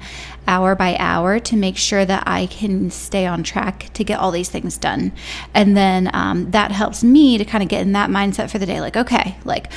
hour 0.47 0.75
by 0.75 0.95
hour 0.99 1.39
to 1.39 1.55
make 1.55 1.75
sure 1.75 2.05
that 2.05 2.23
I 2.27 2.45
can 2.45 2.91
stay 2.91 3.25
on 3.25 3.41
track 3.41 3.89
to 3.95 4.03
get 4.03 4.19
all 4.19 4.29
these 4.29 4.49
things 4.49 4.77
done. 4.77 5.11
And 5.55 5.75
then 5.75 6.11
um, 6.13 6.51
that 6.51 6.71
helps 6.71 7.03
me 7.03 7.39
to 7.39 7.45
kind 7.45 7.63
of 7.63 7.69
get 7.69 7.81
in 7.81 7.93
that 7.93 8.11
mindset 8.11 8.51
for 8.51 8.59
the 8.59 8.67
day 8.67 8.79
like, 8.79 8.95
okay, 8.95 9.37
like, 9.43 9.71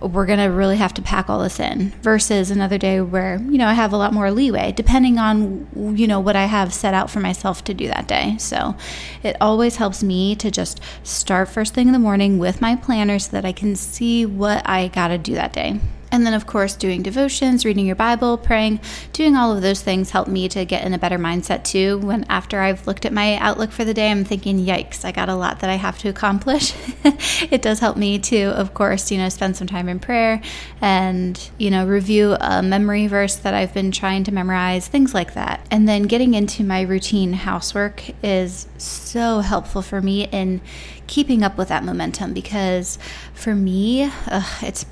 we're 0.00 0.26
going 0.26 0.38
to 0.38 0.46
really 0.46 0.76
have 0.76 0.94
to 0.94 1.02
pack 1.02 1.28
all 1.28 1.40
this 1.40 1.58
in 1.58 1.90
versus 2.02 2.50
another 2.50 2.78
day 2.78 3.00
where, 3.00 3.36
you 3.36 3.58
know, 3.58 3.66
I 3.66 3.74
have 3.74 3.92
a 3.92 3.96
lot 3.96 4.12
more 4.12 4.30
leeway 4.30 4.72
depending 4.72 5.18
on, 5.18 5.96
you 5.96 6.06
know, 6.06 6.20
what 6.20 6.36
I 6.36 6.44
have 6.44 6.72
set 6.72 6.94
out 6.94 7.10
for 7.10 7.20
myself 7.20 7.64
to 7.64 7.74
do 7.74 7.88
that 7.88 8.06
day. 8.06 8.36
So 8.38 8.76
it 9.22 9.36
always 9.40 9.76
helps 9.76 10.02
me 10.02 10.36
to 10.36 10.50
just 10.50 10.80
start 11.02 11.48
first 11.48 11.74
thing 11.74 11.88
in 11.88 11.92
the 11.92 11.98
morning 11.98 12.38
with 12.38 12.60
my 12.60 12.76
planner 12.76 13.18
so 13.18 13.32
that 13.32 13.44
I 13.44 13.52
can 13.52 13.74
see 13.74 14.24
what 14.24 14.68
I 14.68 14.88
got 14.88 15.08
to 15.08 15.18
do 15.18 15.34
that 15.34 15.52
day. 15.52 15.80
And 16.10 16.26
then, 16.26 16.34
of 16.34 16.46
course, 16.46 16.74
doing 16.74 17.02
devotions, 17.02 17.64
reading 17.64 17.86
your 17.86 17.96
Bible, 17.96 18.38
praying, 18.38 18.80
doing 19.12 19.36
all 19.36 19.54
of 19.54 19.62
those 19.62 19.82
things 19.82 20.10
help 20.10 20.28
me 20.28 20.48
to 20.48 20.64
get 20.64 20.84
in 20.84 20.94
a 20.94 20.98
better 20.98 21.18
mindset 21.18 21.64
too. 21.64 21.98
When 21.98 22.24
after 22.28 22.60
I've 22.60 22.86
looked 22.86 23.04
at 23.04 23.12
my 23.12 23.36
outlook 23.36 23.70
for 23.70 23.84
the 23.84 23.94
day, 23.94 24.10
I'm 24.10 24.24
thinking, 24.24 24.58
yikes, 24.58 25.04
I 25.04 25.12
got 25.12 25.28
a 25.28 25.34
lot 25.34 25.60
that 25.60 25.70
I 25.70 25.74
have 25.74 25.98
to 25.98 26.08
accomplish. 26.08 26.74
it 27.50 27.62
does 27.62 27.80
help 27.80 27.96
me 27.96 28.18
to, 28.20 28.44
of 28.44 28.74
course, 28.74 29.10
you 29.10 29.18
know, 29.18 29.28
spend 29.28 29.56
some 29.56 29.66
time 29.66 29.88
in 29.88 29.98
prayer 29.98 30.40
and, 30.80 31.50
you 31.58 31.70
know, 31.70 31.86
review 31.86 32.36
a 32.40 32.62
memory 32.62 33.06
verse 33.06 33.36
that 33.36 33.54
I've 33.54 33.74
been 33.74 33.90
trying 33.90 34.24
to 34.24 34.32
memorize, 34.32 34.88
things 34.88 35.14
like 35.14 35.34
that. 35.34 35.66
And 35.70 35.88
then 35.88 36.04
getting 36.04 36.34
into 36.34 36.64
my 36.64 36.82
routine 36.82 37.32
housework 37.34 38.02
is 38.22 38.66
so 38.78 39.40
helpful 39.40 39.82
for 39.82 40.00
me 40.00 40.26
in 40.28 40.60
keeping 41.06 41.42
up 41.42 41.58
with 41.58 41.68
that 41.68 41.84
momentum 41.84 42.32
because 42.32 42.98
for 43.34 43.54
me, 43.54 44.04
uh, 44.04 44.42
it's 44.62 44.84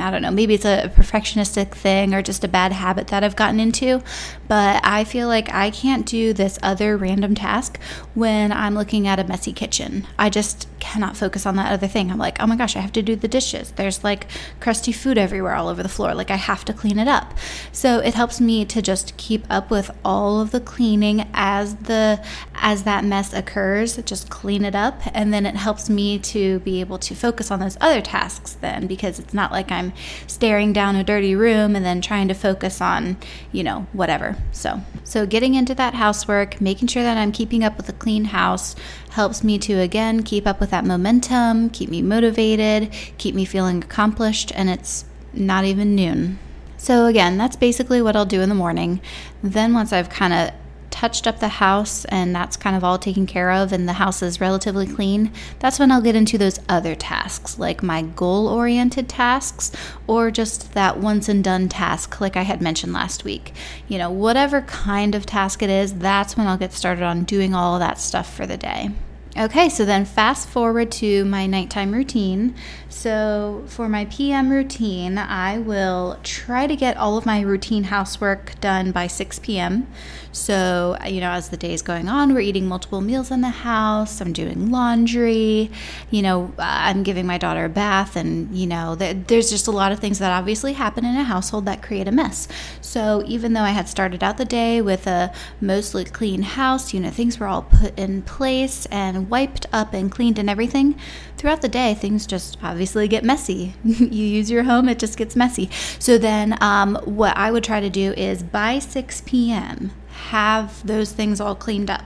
I 0.00 0.10
don't 0.10 0.22
know, 0.22 0.30
maybe 0.30 0.54
it's 0.54 0.64
a 0.64 0.90
perfectionistic 0.94 1.72
thing 1.72 2.14
or 2.14 2.22
just 2.22 2.42
a 2.42 2.48
bad 2.48 2.72
habit 2.72 3.08
that 3.08 3.22
I've 3.22 3.36
gotten 3.36 3.60
into, 3.60 4.02
but 4.48 4.80
I 4.84 5.04
feel 5.04 5.28
like 5.28 5.52
I 5.52 5.70
can't 5.70 6.04
do 6.04 6.32
this 6.32 6.58
other 6.62 6.96
random 6.96 7.34
task 7.34 7.80
when 8.14 8.50
I'm 8.50 8.74
looking 8.74 9.06
at 9.06 9.20
a 9.20 9.24
messy 9.24 9.52
kitchen. 9.52 10.06
I 10.18 10.30
just 10.30 10.66
cannot 10.82 11.16
focus 11.16 11.46
on 11.46 11.54
that 11.56 11.72
other 11.72 11.86
thing. 11.86 12.10
I'm 12.10 12.18
like, 12.18 12.42
oh 12.42 12.46
my 12.46 12.56
gosh, 12.56 12.74
I 12.74 12.80
have 12.80 12.92
to 12.92 13.02
do 13.02 13.14
the 13.14 13.28
dishes. 13.28 13.70
There's 13.70 14.02
like 14.02 14.26
crusty 14.58 14.90
food 14.90 15.16
everywhere 15.16 15.54
all 15.54 15.68
over 15.68 15.80
the 15.80 15.88
floor. 15.88 16.12
Like, 16.12 16.30
I 16.30 16.36
have 16.36 16.64
to 16.64 16.72
clean 16.72 16.98
it 16.98 17.06
up. 17.06 17.38
So 17.70 18.00
it 18.00 18.14
helps 18.14 18.40
me 18.40 18.64
to 18.64 18.82
just 18.82 19.16
keep 19.16 19.46
up 19.48 19.70
with 19.70 19.92
all 20.04 20.40
of 20.40 20.50
the 20.50 20.58
cleaning 20.58 21.28
as 21.34 21.76
the 21.76 22.20
as 22.54 22.82
that 22.82 23.04
mess 23.04 23.32
occurs, 23.32 23.96
just 24.02 24.28
clean 24.28 24.64
it 24.64 24.74
up, 24.74 25.00
and 25.14 25.32
then 25.32 25.46
it 25.46 25.54
helps 25.54 25.88
me 25.88 26.18
to 26.18 26.58
be 26.60 26.80
able 26.80 26.98
to 26.98 27.14
focus 27.14 27.50
on 27.50 27.60
those 27.60 27.76
other 27.80 28.00
tasks 28.00 28.54
then 28.60 28.86
because 28.88 29.20
it's 29.20 29.32
not 29.32 29.51
like 29.52 29.70
I'm 29.70 29.92
staring 30.26 30.72
down 30.72 30.96
a 30.96 31.04
dirty 31.04 31.34
room 31.34 31.76
and 31.76 31.84
then 31.84 32.00
trying 32.00 32.28
to 32.28 32.34
focus 32.34 32.80
on, 32.80 33.16
you 33.52 33.62
know, 33.62 33.86
whatever. 33.92 34.36
So, 34.50 34.80
so 35.04 35.26
getting 35.26 35.54
into 35.54 35.74
that 35.74 35.94
housework, 35.94 36.60
making 36.60 36.88
sure 36.88 37.02
that 37.02 37.16
I'm 37.16 37.32
keeping 37.32 37.62
up 37.62 37.76
with 37.76 37.88
a 37.88 37.92
clean 37.92 38.26
house 38.26 38.74
helps 39.10 39.44
me 39.44 39.58
to 39.58 39.74
again 39.74 40.22
keep 40.22 40.46
up 40.46 40.58
with 40.58 40.70
that 40.70 40.84
momentum, 40.84 41.70
keep 41.70 41.90
me 41.90 42.02
motivated, 42.02 42.90
keep 43.18 43.34
me 43.34 43.44
feeling 43.44 43.82
accomplished, 43.82 44.52
and 44.54 44.68
it's 44.70 45.04
not 45.32 45.64
even 45.64 45.94
noon. 45.94 46.38
So, 46.76 47.06
again, 47.06 47.38
that's 47.38 47.54
basically 47.54 48.02
what 48.02 48.16
I'll 48.16 48.24
do 48.26 48.40
in 48.40 48.48
the 48.48 48.56
morning. 48.56 49.00
Then, 49.40 49.72
once 49.72 49.92
I've 49.92 50.10
kind 50.10 50.32
of 50.32 50.50
touched 50.92 51.26
up 51.26 51.40
the 51.40 51.48
house 51.48 52.04
and 52.04 52.34
that's 52.34 52.56
kind 52.56 52.76
of 52.76 52.84
all 52.84 52.98
taken 52.98 53.26
care 53.26 53.50
of 53.50 53.72
and 53.72 53.88
the 53.88 53.94
house 53.94 54.22
is 54.22 54.40
relatively 54.40 54.86
clean, 54.86 55.32
that's 55.58 55.78
when 55.78 55.90
I'll 55.90 56.00
get 56.00 56.14
into 56.14 56.38
those 56.38 56.60
other 56.68 56.94
tasks, 56.94 57.58
like 57.58 57.82
my 57.82 58.02
goal 58.02 58.46
oriented 58.46 59.08
tasks 59.08 59.72
or 60.06 60.30
just 60.30 60.74
that 60.74 60.98
once 60.98 61.28
and 61.28 61.42
done 61.42 61.68
task, 61.68 62.20
like 62.20 62.36
I 62.36 62.42
had 62.42 62.62
mentioned 62.62 62.92
last 62.92 63.24
week. 63.24 63.52
You 63.88 63.98
know, 63.98 64.10
whatever 64.10 64.60
kind 64.62 65.14
of 65.14 65.26
task 65.26 65.62
it 65.62 65.70
is, 65.70 65.94
that's 65.94 66.36
when 66.36 66.46
I'll 66.46 66.56
get 66.58 66.72
started 66.72 67.02
on 67.02 67.24
doing 67.24 67.54
all 67.54 67.78
that 67.78 67.98
stuff 67.98 68.32
for 68.32 68.46
the 68.46 68.56
day. 68.56 68.90
Okay, 69.34 69.70
so 69.70 69.86
then 69.86 70.04
fast 70.04 70.46
forward 70.46 70.92
to 70.92 71.24
my 71.24 71.46
nighttime 71.46 71.92
routine. 71.92 72.54
So, 72.92 73.64
for 73.68 73.88
my 73.88 74.04
PM 74.04 74.50
routine, 74.50 75.16
I 75.16 75.58
will 75.58 76.18
try 76.22 76.66
to 76.66 76.76
get 76.76 76.98
all 76.98 77.16
of 77.16 77.24
my 77.24 77.40
routine 77.40 77.84
housework 77.84 78.60
done 78.60 78.92
by 78.92 79.06
6 79.06 79.38
p.m. 79.38 79.88
So, 80.30 80.96
you 81.06 81.20
know, 81.20 81.30
as 81.30 81.48
the 81.48 81.56
day 81.56 81.72
is 81.72 81.80
going 81.80 82.08
on, 82.08 82.32
we're 82.32 82.40
eating 82.40 82.66
multiple 82.66 83.00
meals 83.00 83.30
in 83.30 83.40
the 83.40 83.48
house. 83.48 84.20
I'm 84.20 84.32
doing 84.32 84.70
laundry. 84.70 85.70
You 86.10 86.22
know, 86.22 86.52
uh, 86.58 86.62
I'm 86.64 87.02
giving 87.02 87.26
my 87.26 87.38
daughter 87.38 87.64
a 87.64 87.68
bath. 87.70 88.14
And, 88.14 88.54
you 88.54 88.66
know, 88.66 88.94
there's 88.94 89.50
just 89.50 89.66
a 89.66 89.72
lot 89.72 89.90
of 89.90 89.98
things 89.98 90.18
that 90.18 90.30
obviously 90.30 90.74
happen 90.74 91.04
in 91.04 91.16
a 91.16 91.24
household 91.24 91.64
that 91.66 91.82
create 91.82 92.08
a 92.08 92.12
mess. 92.12 92.46
So, 92.82 93.22
even 93.26 93.54
though 93.54 93.62
I 93.62 93.70
had 93.70 93.88
started 93.88 94.22
out 94.22 94.36
the 94.36 94.44
day 94.44 94.82
with 94.82 95.06
a 95.06 95.32
mostly 95.62 96.04
clean 96.04 96.42
house, 96.42 96.92
you 96.92 97.00
know, 97.00 97.10
things 97.10 97.40
were 97.40 97.46
all 97.46 97.62
put 97.62 97.98
in 97.98 98.20
place 98.22 98.86
and 98.86 99.30
wiped 99.30 99.66
up 99.72 99.94
and 99.94 100.12
cleaned 100.12 100.38
and 100.38 100.50
everything, 100.50 100.94
throughout 101.38 101.62
the 101.62 101.68
day, 101.68 101.94
things 101.94 102.26
just 102.26 102.58
obviously 102.62 102.81
get 102.86 103.24
messy. 103.24 103.74
you 103.84 104.24
use 104.24 104.50
your 104.50 104.64
home, 104.64 104.88
it 104.88 104.98
just 104.98 105.16
gets 105.16 105.36
messy. 105.36 105.70
So, 105.98 106.18
then 106.18 106.56
um, 106.62 106.96
what 107.04 107.36
I 107.36 107.50
would 107.50 107.64
try 107.64 107.80
to 107.80 107.90
do 107.90 108.12
is 108.12 108.42
by 108.42 108.78
6 108.78 109.22
p.m., 109.26 109.92
have 110.12 110.86
those 110.86 111.12
things 111.12 111.40
all 111.40 111.54
cleaned 111.54 111.90
up. 111.90 112.04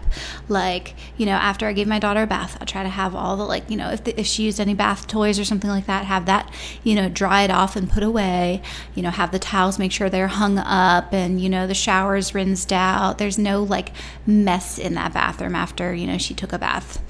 Like, 0.48 0.94
you 1.16 1.26
know, 1.26 1.32
after 1.32 1.66
I 1.66 1.72
gave 1.72 1.86
my 1.86 1.98
daughter 1.98 2.22
a 2.22 2.26
bath, 2.26 2.56
I 2.60 2.64
try 2.64 2.82
to 2.82 2.88
have 2.88 3.14
all 3.14 3.36
the, 3.36 3.44
like, 3.44 3.68
you 3.68 3.76
know, 3.76 3.90
if, 3.90 4.04
the, 4.04 4.18
if 4.18 4.26
she 4.26 4.44
used 4.44 4.58
any 4.58 4.74
bath 4.74 5.06
toys 5.06 5.38
or 5.38 5.44
something 5.44 5.70
like 5.70 5.86
that, 5.86 6.06
have 6.06 6.26
that, 6.26 6.52
you 6.82 6.94
know, 6.94 7.08
dried 7.08 7.50
off 7.50 7.76
and 7.76 7.90
put 7.90 8.02
away. 8.02 8.62
You 8.94 9.02
know, 9.02 9.10
have 9.10 9.32
the 9.32 9.38
towels, 9.38 9.78
make 9.78 9.92
sure 9.92 10.08
they're 10.08 10.28
hung 10.28 10.58
up 10.58 11.12
and, 11.12 11.40
you 11.40 11.48
know, 11.48 11.66
the 11.66 11.74
showers 11.74 12.34
rinsed 12.34 12.72
out. 12.72 13.18
There's 13.18 13.38
no, 13.38 13.62
like, 13.62 13.92
mess 14.26 14.78
in 14.78 14.94
that 14.94 15.12
bathroom 15.12 15.54
after, 15.54 15.94
you 15.94 16.06
know, 16.06 16.18
she 16.18 16.34
took 16.34 16.52
a 16.52 16.58
bath. 16.58 17.02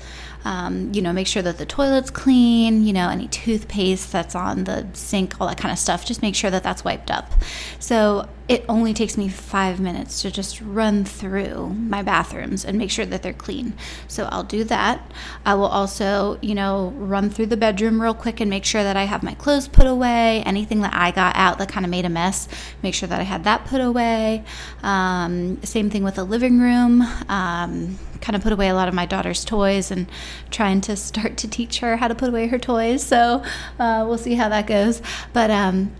Um, 0.47 0.93
you 0.95 1.03
know, 1.03 1.13
make 1.13 1.27
sure 1.27 1.43
that 1.43 1.59
the 1.59 1.67
toilet's 1.67 2.09
clean, 2.09 2.85
you 2.85 2.93
know, 2.93 3.09
any 3.09 3.27
toothpaste 3.27 4.13
that's 4.13 4.37
on 4.37 4.63
the 4.63 4.87
sink, 4.93 5.41
all 5.41 5.49
that 5.49 5.59
kind 5.59 5.73
of 5.73 5.79
stuff. 5.79 6.07
Just 6.07 6.23
make 6.23 6.37
sure 6.37 6.53
that 6.53 6.63
that's 6.63 6.85
wiped 6.85 7.11
up. 7.11 7.33
So 7.81 8.29
it 8.49 8.65
only 8.69 8.95
takes 8.95 9.17
me 9.17 9.29
five 9.29 9.81
minutes 9.81 10.23
to 10.23 10.31
just 10.31 10.61
run 10.61 11.05
through 11.05 11.69
my 11.71 12.01
bathrooms 12.01 12.65
and 12.65 12.79
make 12.79 12.91
sure 12.93 13.05
that 13.05 13.23
they're 13.23 13.33
clean. 13.33 13.75
So 14.07 14.29
I'll 14.31 14.45
do 14.45 14.63
that. 14.65 15.11
I 15.45 15.55
will 15.55 15.67
also, 15.67 16.39
you 16.43 16.55
know, 16.55 16.93
run 16.97 17.29
through 17.29 17.47
the 17.47 17.57
bedroom 17.57 18.01
real 18.01 18.15
quick 18.15 18.41
and 18.41 18.49
make 18.49 18.65
sure 18.65 18.85
that 18.85 18.97
I 18.97 19.05
have 19.05 19.25
my 19.25 19.35
clothes 19.35 19.67
put 19.67 19.87
away, 19.87 20.43
anything 20.47 20.81
that 20.83 20.95
I 20.95 21.11
got 21.11 21.35
out 21.35 21.59
that 21.59 21.69
kind 21.69 21.85
of 21.85 21.91
made 21.91 22.05
a 22.05 22.09
mess, 22.09 22.47
make 22.85 22.95
sure 22.95 23.09
that 23.09 23.21
I 23.21 23.25
had 23.25 23.43
that 23.45 23.65
put 23.67 23.81
away. 23.81 24.45
Um, 24.83 25.61
same 25.65 25.91
thing 25.91 26.05
with 26.05 26.15
the 26.15 26.25
living 26.25 26.61
room. 26.61 27.03
Um, 27.29 27.99
kind 28.21 28.37
of 28.37 28.43
put 28.43 28.53
away 28.53 28.69
a 28.69 28.75
lot 28.75 28.89
of 28.89 28.95
my 28.95 29.07
daughter's 29.07 29.45
toys 29.45 29.91
and 29.91 30.07
trying 30.51 30.81
to 30.83 30.97
start 30.97 31.37
to 31.39 31.49
teach 31.49 31.81
her 31.81 31.97
how 31.97 32.07
to 32.09 32.15
put 32.15 32.29
away 32.29 32.47
her 32.47 32.59
toys. 32.59 33.03
So 33.03 33.43
uh, 33.81 34.05
we'll 34.07 34.19
see 34.19 34.35
how 34.35 34.49
that 34.51 34.69
goes. 34.69 35.03
But 35.33 35.51
um, 35.51 35.93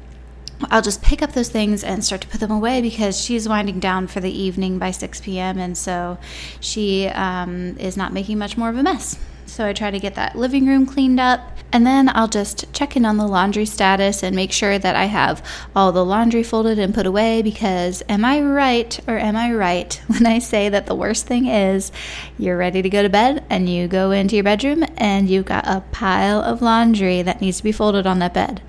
I'll 0.71 0.83
just 0.83 1.03
pick 1.03 1.23
up 1.23 1.33
those 1.33 1.49
things 1.49 1.85
and 1.85 2.05
start 2.05 2.23
to 2.23 2.29
put 2.29 2.41
them 2.41 2.51
away 2.51 2.81
because 2.81 3.21
she's 3.21 3.49
winding 3.49 3.79
down 3.79 4.07
for 4.07 4.21
the 4.21 4.31
evening 4.31 4.79
by 4.79 4.91
6 4.91 5.21
p.m. 5.21 5.59
And 5.59 5.77
so 5.77 6.19
she 6.61 7.09
um, 7.09 7.77
is 7.79 7.97
not 7.97 8.13
making 8.13 8.39
much 8.39 8.57
more 8.57 8.71
of 8.71 8.77
a 8.77 8.83
mess. 8.83 9.19
So 9.47 9.67
I 9.67 9.73
try 9.73 9.91
to 9.91 10.01
get 10.01 10.17
that 10.17 10.37
living 10.37 10.67
room 10.67 10.87
cleaned 10.87 11.21
up. 11.21 11.41
And 11.73 11.87
then 11.87 12.09
I'll 12.09 12.29
just 12.29 12.73
check 12.73 12.97
in 12.97 13.05
on 13.05 13.17
the 13.17 13.27
laundry 13.27 13.67
status 13.67 14.23
and 14.23 14.35
make 14.35 14.53
sure 14.53 14.79
that 14.79 14.97
I 14.97 15.07
have 15.07 15.45
all 15.75 15.93
the 15.93 16.05
laundry 16.05 16.43
folded 16.43 16.79
and 16.79 16.95
put 16.95 17.07
away 17.07 17.43
because 17.43 18.03
am 18.09 18.25
I 18.25 18.41
right 18.41 18.99
or 19.09 19.19
am 19.19 19.37
I 19.37 19.53
right 19.53 20.01
when 20.07 20.27
I 20.27 20.39
say 20.39 20.69
that 20.69 20.87
the 20.87 20.95
worst 20.95 21.27
thing 21.27 21.47
is 21.47 21.93
you're 22.39 22.57
ready 22.57 22.83
to 22.83 22.89
go 22.89 23.03
to 23.03 23.09
bed 23.09 23.45
and 23.51 23.69
you 23.69 23.89
go 23.89 24.11
into 24.11 24.37
your 24.37 24.45
bedroom 24.45 24.85
and 24.97 25.29
you've 25.29 25.45
got 25.45 25.67
a 25.67 25.83
pile 25.93 26.41
of 26.41 26.63
laundry 26.63 27.23
that 27.23 27.41
needs 27.41 27.59
to 27.59 27.65
be 27.65 27.73
folded 27.73 28.07
on 28.07 28.21
that 28.21 28.35
bed? 28.35 28.63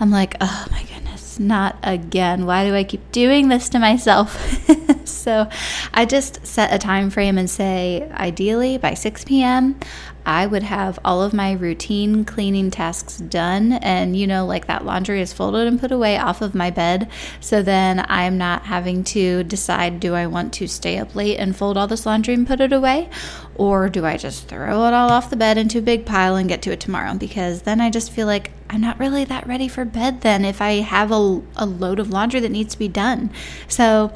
I'm 0.00 0.10
like, 0.10 0.36
oh 0.40 0.66
my 0.70 0.82
not 1.38 1.78
again. 1.82 2.46
Why 2.46 2.64
do 2.64 2.74
I 2.74 2.84
keep 2.84 3.12
doing 3.12 3.48
this 3.48 3.68
to 3.70 3.78
myself? 3.78 4.38
so 5.08 5.48
I 5.92 6.04
just 6.04 6.46
set 6.46 6.72
a 6.72 6.78
time 6.78 7.10
frame 7.10 7.38
and 7.38 7.48
say, 7.48 8.08
ideally 8.12 8.78
by 8.78 8.94
6 8.94 9.24
p.m., 9.24 9.78
I 10.26 10.44
would 10.44 10.64
have 10.64 10.98
all 11.04 11.22
of 11.22 11.32
my 11.32 11.52
routine 11.52 12.24
cleaning 12.24 12.72
tasks 12.72 13.18
done. 13.18 13.74
And, 13.74 14.16
you 14.16 14.26
know, 14.26 14.44
like 14.44 14.66
that 14.66 14.84
laundry 14.84 15.20
is 15.20 15.32
folded 15.32 15.68
and 15.68 15.80
put 15.80 15.92
away 15.92 16.18
off 16.18 16.42
of 16.42 16.52
my 16.54 16.70
bed. 16.70 17.08
So 17.40 17.62
then 17.62 18.04
I'm 18.08 18.36
not 18.36 18.64
having 18.64 19.04
to 19.04 19.44
decide 19.44 20.00
do 20.00 20.14
I 20.14 20.26
want 20.26 20.52
to 20.54 20.66
stay 20.66 20.98
up 20.98 21.14
late 21.14 21.38
and 21.38 21.54
fold 21.54 21.76
all 21.76 21.86
this 21.86 22.04
laundry 22.04 22.34
and 22.34 22.46
put 22.46 22.60
it 22.60 22.72
away? 22.72 23.08
Or 23.54 23.88
do 23.88 24.04
I 24.04 24.16
just 24.16 24.48
throw 24.48 24.84
it 24.86 24.92
all 24.92 25.10
off 25.10 25.30
the 25.30 25.36
bed 25.36 25.58
into 25.58 25.78
a 25.78 25.82
big 25.82 26.04
pile 26.04 26.34
and 26.34 26.48
get 26.48 26.60
to 26.62 26.72
it 26.72 26.80
tomorrow? 26.80 27.14
Because 27.14 27.62
then 27.62 27.80
I 27.80 27.88
just 27.88 28.10
feel 28.10 28.26
like 28.26 28.50
I'm 28.68 28.80
not 28.80 28.98
really 28.98 29.24
that 29.24 29.46
ready 29.46 29.68
for 29.68 29.84
bed 29.84 30.22
then 30.22 30.44
if 30.44 30.60
I 30.60 30.80
have 30.80 31.12
a, 31.12 31.40
a 31.56 31.66
load 31.66 32.00
of 32.00 32.10
laundry 32.10 32.40
that 32.40 32.50
needs 32.50 32.74
to 32.74 32.78
be 32.78 32.88
done. 32.88 33.30
So, 33.68 34.12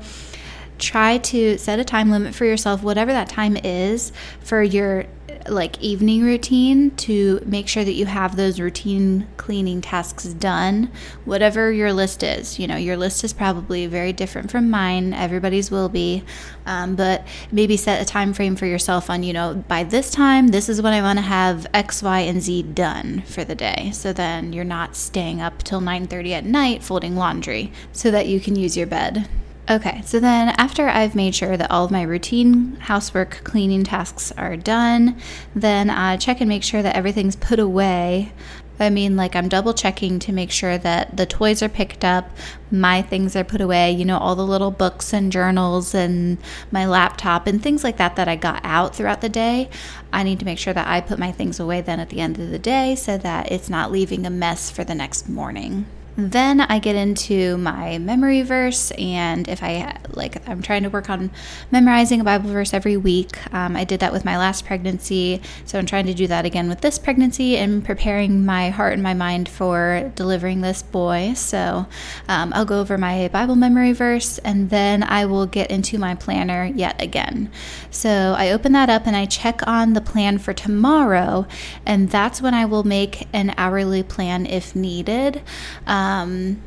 try 0.81 1.19
to 1.19 1.59
set 1.59 1.79
a 1.79 1.85
time 1.85 2.11
limit 2.11 2.35
for 2.35 2.45
yourself, 2.45 2.83
whatever 2.83 3.13
that 3.13 3.29
time 3.29 3.57
is, 3.57 4.13
for 4.41 4.63
your 4.63 5.05
like 5.49 5.81
evening 5.81 6.23
routine 6.23 6.91
to 6.93 7.41
make 7.45 7.69
sure 7.69 7.85
that 7.85 7.93
you 7.93 8.07
have 8.07 8.37
those 8.37 8.61
routine 8.61 9.27
cleaning 9.37 9.81
tasks 9.81 10.25
done 10.25 10.91
whatever 11.25 11.73
your 11.73 11.93
list 11.93 12.23
is. 12.23 12.59
You 12.59 12.67
know 12.67 12.77
your 12.77 12.97
list 12.97 13.25
is 13.25 13.33
probably 13.33 13.87
very 13.87 14.13
different 14.13 14.51
from 14.51 14.71
mine. 14.71 15.13
Everybody's 15.13 15.71
will 15.71 15.89
be. 15.89 16.23
Um, 16.67 16.95
but 16.97 17.27
maybe 17.51 17.77
set 17.77 18.01
a 18.01 18.05
time 18.05 18.33
frame 18.33 18.55
for 18.57 18.67
yourself 18.67 19.11
on 19.11 19.23
you 19.23 19.33
know 19.33 19.65
by 19.67 19.83
this 19.83 20.11
time 20.11 20.49
this 20.49 20.69
is 20.69 20.81
when 20.81 20.93
i 20.93 21.03
want 21.03 21.19
to 21.19 21.23
have 21.23 21.67
x 21.75 22.03
y 22.03 22.21
and 22.21 22.43
z 22.43 22.63
done 22.63 23.23
for 23.23 23.45
the 23.45 23.55
day. 23.55 23.91
So 23.93 24.13
then 24.13 24.53
you're 24.53 24.65
not 24.65 24.97
staying 24.97 25.41
up 25.41 25.63
till 25.63 25.81
9.30 25.81 26.31
at 26.33 26.45
night 26.45 26.83
folding 26.83 27.17
laundry 27.17 27.73
so 27.93 28.11
that 28.11 28.27
you 28.27 28.41
can 28.41 28.57
use 28.57 28.77
your 28.77 28.87
bed 28.87 29.29
Okay, 29.71 30.03
so 30.05 30.19
then 30.19 30.49
after 30.59 30.89
I've 30.89 31.15
made 31.15 31.33
sure 31.33 31.57
that 31.57 31.71
all 31.71 31.85
of 31.85 31.93
my 31.93 32.03
routine 32.03 32.75
housework 32.81 33.43
cleaning 33.45 33.85
tasks 33.85 34.33
are 34.33 34.57
done, 34.57 35.17
then 35.55 35.89
I 35.91 36.17
check 36.17 36.41
and 36.41 36.49
make 36.49 36.65
sure 36.65 36.83
that 36.83 36.97
everything's 36.97 37.37
put 37.37 37.61
away. 37.61 38.33
I 38.81 38.91
mean, 38.91 39.15
like, 39.15 39.37
I'm 39.37 39.49
double 39.49 39.73
checking 39.73 40.19
to 40.21 40.33
make 40.33 40.51
sure 40.51 40.77
that 40.79 41.17
the 41.17 41.25
toys 41.25 41.63
are 41.63 41.69
picked 41.69 42.05
up, 42.05 42.31
my 42.73 43.01
things 43.01 43.37
are 43.37 43.45
put 43.45 43.61
away, 43.61 43.93
you 43.93 44.05
know, 44.05 44.19
all 44.19 44.35
the 44.35 44.45
little 44.45 44.73
books 44.73 45.13
and 45.13 45.31
journals 45.31 45.95
and 45.95 46.39
my 46.73 46.85
laptop 46.85 47.47
and 47.47 47.63
things 47.63 47.85
like 47.85 47.99
that 47.99 48.17
that 48.17 48.27
I 48.27 48.35
got 48.35 48.63
out 48.65 48.97
throughout 48.97 49.21
the 49.21 49.29
day. 49.29 49.71
I 50.13 50.25
need 50.25 50.41
to 50.41 50.45
make 50.45 50.59
sure 50.59 50.75
that 50.75 50.89
I 50.89 51.01
put 51.01 51.21
my 51.21 51.31
things 51.31 51.61
away 51.61 51.81
then 51.81 52.01
at 52.01 52.09
the 52.09 52.21
end 52.21 52.41
of 52.41 52.51
the 52.51 52.59
day 52.59 52.97
so 52.97 53.17
that 53.19 53.53
it's 53.53 53.71
not 53.71 53.93
leaving 53.93 54.27
a 54.27 54.31
mess 54.31 54.69
for 54.69 54.83
the 54.83 54.97
next 54.97 55.29
morning. 55.29 55.87
Then 56.29 56.61
I 56.61 56.79
get 56.79 56.97
into 56.97 57.57
my 57.57 57.97
memory 57.97 58.43
verse, 58.43 58.91
and 58.93 59.49
if 59.49 59.63
I 59.63 59.97
like, 60.11 60.47
I'm 60.47 60.61
trying 60.61 60.83
to 60.83 60.91
work 60.91 61.09
on 61.09 61.31
memorizing 61.71 62.21
a 62.21 62.25
Bible 62.25 62.51
verse 62.51 62.75
every 62.75 62.99
week. 62.99 63.39
Um, 63.55 63.75
I 63.75 63.85
did 63.85 64.01
that 64.01 64.13
with 64.13 64.25
my 64.25 64.37
last 64.37 64.67
pregnancy, 64.67 65.41
so 65.65 65.79
I'm 65.79 65.87
trying 65.87 66.07
to 66.07 66.15
do 66.15 66.27
that 66.27 66.45
again 66.45 66.69
with 66.69 66.83
this 66.83 66.99
pregnancy 66.99 67.57
and 67.57 67.83
preparing 67.83 68.45
my 68.45 68.69
heart 68.69 68.93
and 68.93 69.03
my 69.03 69.15
mind 69.15 69.49
for 69.49 70.13
delivering 70.15 70.61
this 70.61 70.83
boy. 70.83 71.33
So 71.35 71.87
um, 72.29 72.53
I'll 72.55 72.67
go 72.67 72.81
over 72.81 72.99
my 72.99 73.29
Bible 73.29 73.57
memory 73.57 73.93
verse, 73.93 74.37
and 74.39 74.69
then 74.69 75.03
I 75.03 75.25
will 75.25 75.47
get 75.47 75.71
into 75.71 75.97
my 75.97 76.15
planner 76.15 76.67
yet 76.67 77.01
again. 77.01 77.51
So 77.91 78.35
I 78.37 78.51
open 78.51 78.73
that 78.73 78.91
up 78.91 79.07
and 79.07 79.17
I 79.17 79.25
check 79.25 79.67
on 79.67 79.95
the 79.95 80.01
plan 80.01 80.37
for 80.39 80.53
tomorrow, 80.53 81.47
and 81.87 82.11
that's 82.11 82.43
when 82.43 82.53
I 82.53 82.67
will 82.67 82.85
make 82.85 83.27
an 83.33 83.55
hourly 83.57 84.03
plan 84.03 84.45
if 84.45 84.77
needed. 84.77 85.41
Um, 85.87 86.10
um, 86.11 86.61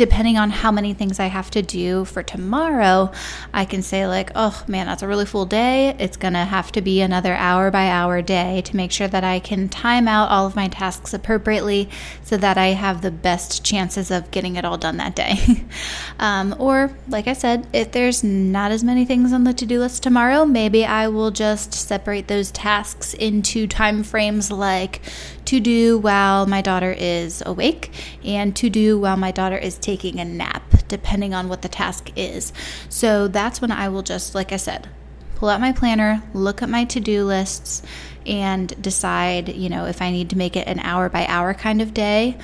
depending 0.00 0.38
on 0.38 0.48
how 0.48 0.72
many 0.72 0.94
things 0.94 1.20
I 1.20 1.26
have 1.26 1.50
to 1.50 1.60
do 1.60 2.06
for 2.06 2.22
tomorrow, 2.22 3.12
I 3.52 3.66
can 3.66 3.82
say, 3.82 4.06
like, 4.06 4.30
oh 4.34 4.64
man, 4.66 4.86
that's 4.86 5.02
a 5.02 5.06
really 5.06 5.26
full 5.26 5.44
day. 5.44 5.94
It's 5.98 6.16
going 6.16 6.32
to 6.32 6.46
have 6.46 6.72
to 6.72 6.80
be 6.80 7.02
another 7.02 7.34
hour 7.34 7.70
by 7.70 7.90
hour 7.90 8.22
day 8.22 8.62
to 8.62 8.76
make 8.76 8.92
sure 8.92 9.08
that 9.08 9.24
I 9.24 9.40
can 9.40 9.68
time 9.68 10.08
out 10.08 10.30
all 10.30 10.46
of 10.46 10.56
my 10.56 10.68
tasks 10.68 11.12
appropriately 11.12 11.90
so 12.24 12.38
that 12.38 12.56
I 12.56 12.68
have 12.68 13.02
the 13.02 13.10
best 13.10 13.62
chances 13.62 14.10
of 14.10 14.30
getting 14.30 14.56
it 14.56 14.64
all 14.64 14.78
done 14.78 14.96
that 14.96 15.14
day. 15.14 15.66
um, 16.18 16.56
or, 16.58 16.96
like 17.08 17.28
I 17.28 17.34
said, 17.34 17.66
if 17.74 17.92
there's 17.92 18.24
not 18.24 18.72
as 18.72 18.82
many 18.82 19.04
things 19.04 19.34
on 19.34 19.44
the 19.44 19.52
to 19.52 19.66
do 19.66 19.80
list 19.80 20.02
tomorrow, 20.02 20.46
maybe 20.46 20.82
I 20.82 21.08
will 21.08 21.30
just 21.30 21.74
separate 21.74 22.26
those 22.26 22.50
tasks 22.52 23.12
into 23.12 23.66
time 23.66 24.02
frames 24.02 24.50
like 24.50 25.02
to 25.50 25.58
do 25.58 25.98
while 25.98 26.46
my 26.46 26.62
daughter 26.62 26.92
is 26.96 27.42
awake 27.44 27.90
and 28.24 28.54
to 28.54 28.70
do 28.70 28.96
while 28.96 29.16
my 29.16 29.32
daughter 29.32 29.58
is 29.58 29.76
taking 29.78 30.20
a 30.20 30.24
nap, 30.24 30.62
depending 30.86 31.34
on 31.34 31.48
what 31.48 31.62
the 31.62 31.68
task 31.68 32.08
is. 32.14 32.52
So 32.88 33.26
that's 33.26 33.60
when 33.60 33.72
I 33.72 33.88
will 33.88 34.02
just, 34.02 34.32
like 34.32 34.52
I 34.52 34.56
said, 34.56 34.88
pull 35.34 35.48
out 35.48 35.60
my 35.60 35.72
planner, 35.72 36.22
look 36.34 36.62
at 36.62 36.68
my 36.68 36.84
to 36.84 37.00
do 37.00 37.24
lists, 37.24 37.82
and 38.24 38.80
decide, 38.80 39.48
you 39.48 39.68
know, 39.68 39.86
if 39.86 40.00
I 40.00 40.12
need 40.12 40.30
to 40.30 40.38
make 40.38 40.54
it 40.54 40.68
an 40.68 40.78
hour 40.78 41.08
by 41.08 41.26
hour 41.26 41.52
kind 41.52 41.82
of 41.82 41.94
day 41.94 42.38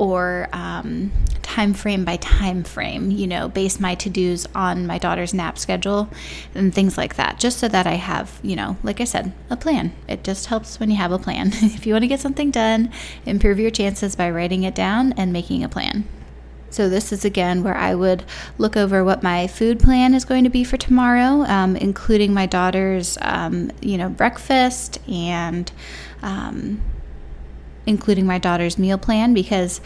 or 0.00 0.48
um, 0.54 1.12
time 1.42 1.74
frame 1.74 2.06
by 2.06 2.16
time 2.16 2.64
frame, 2.64 3.10
you 3.10 3.26
know, 3.26 3.50
base 3.50 3.78
my 3.78 3.94
to 3.94 4.08
dos 4.08 4.46
on 4.54 4.86
my 4.86 4.96
daughter's 4.96 5.34
nap 5.34 5.58
schedule 5.58 6.08
and 6.54 6.74
things 6.74 6.96
like 6.96 7.16
that, 7.16 7.38
just 7.38 7.58
so 7.58 7.68
that 7.68 7.86
I 7.86 7.96
have, 7.96 8.40
you 8.42 8.56
know, 8.56 8.78
like 8.82 9.02
I 9.02 9.04
said, 9.04 9.34
a 9.50 9.58
plan. 9.58 9.92
It 10.08 10.24
just 10.24 10.46
helps 10.46 10.80
when 10.80 10.90
you 10.90 10.96
have 10.96 11.12
a 11.12 11.18
plan. 11.18 11.48
if 11.52 11.86
you 11.86 11.92
want 11.92 12.04
to 12.04 12.08
get 12.08 12.18
something 12.18 12.50
done, 12.50 12.90
improve 13.26 13.60
your 13.60 13.70
chances 13.70 14.16
by 14.16 14.30
writing 14.30 14.62
it 14.62 14.74
down 14.74 15.12
and 15.18 15.34
making 15.34 15.62
a 15.62 15.68
plan. 15.68 16.08
So, 16.70 16.88
this 16.88 17.12
is 17.12 17.24
again 17.24 17.62
where 17.62 17.76
I 17.76 17.94
would 17.94 18.24
look 18.56 18.76
over 18.76 19.04
what 19.04 19.22
my 19.22 19.48
food 19.48 19.80
plan 19.80 20.14
is 20.14 20.24
going 20.24 20.44
to 20.44 20.50
be 20.50 20.64
for 20.64 20.78
tomorrow, 20.78 21.42
um, 21.42 21.76
including 21.76 22.32
my 22.32 22.46
daughter's, 22.46 23.18
um, 23.20 23.70
you 23.82 23.98
know, 23.98 24.08
breakfast 24.08 24.98
and 25.08 25.70
um, 26.22 26.80
including 27.90 28.24
my 28.24 28.38
daughter's 28.38 28.78
meal 28.78 28.96
plan 28.96 29.34
because 29.34 29.80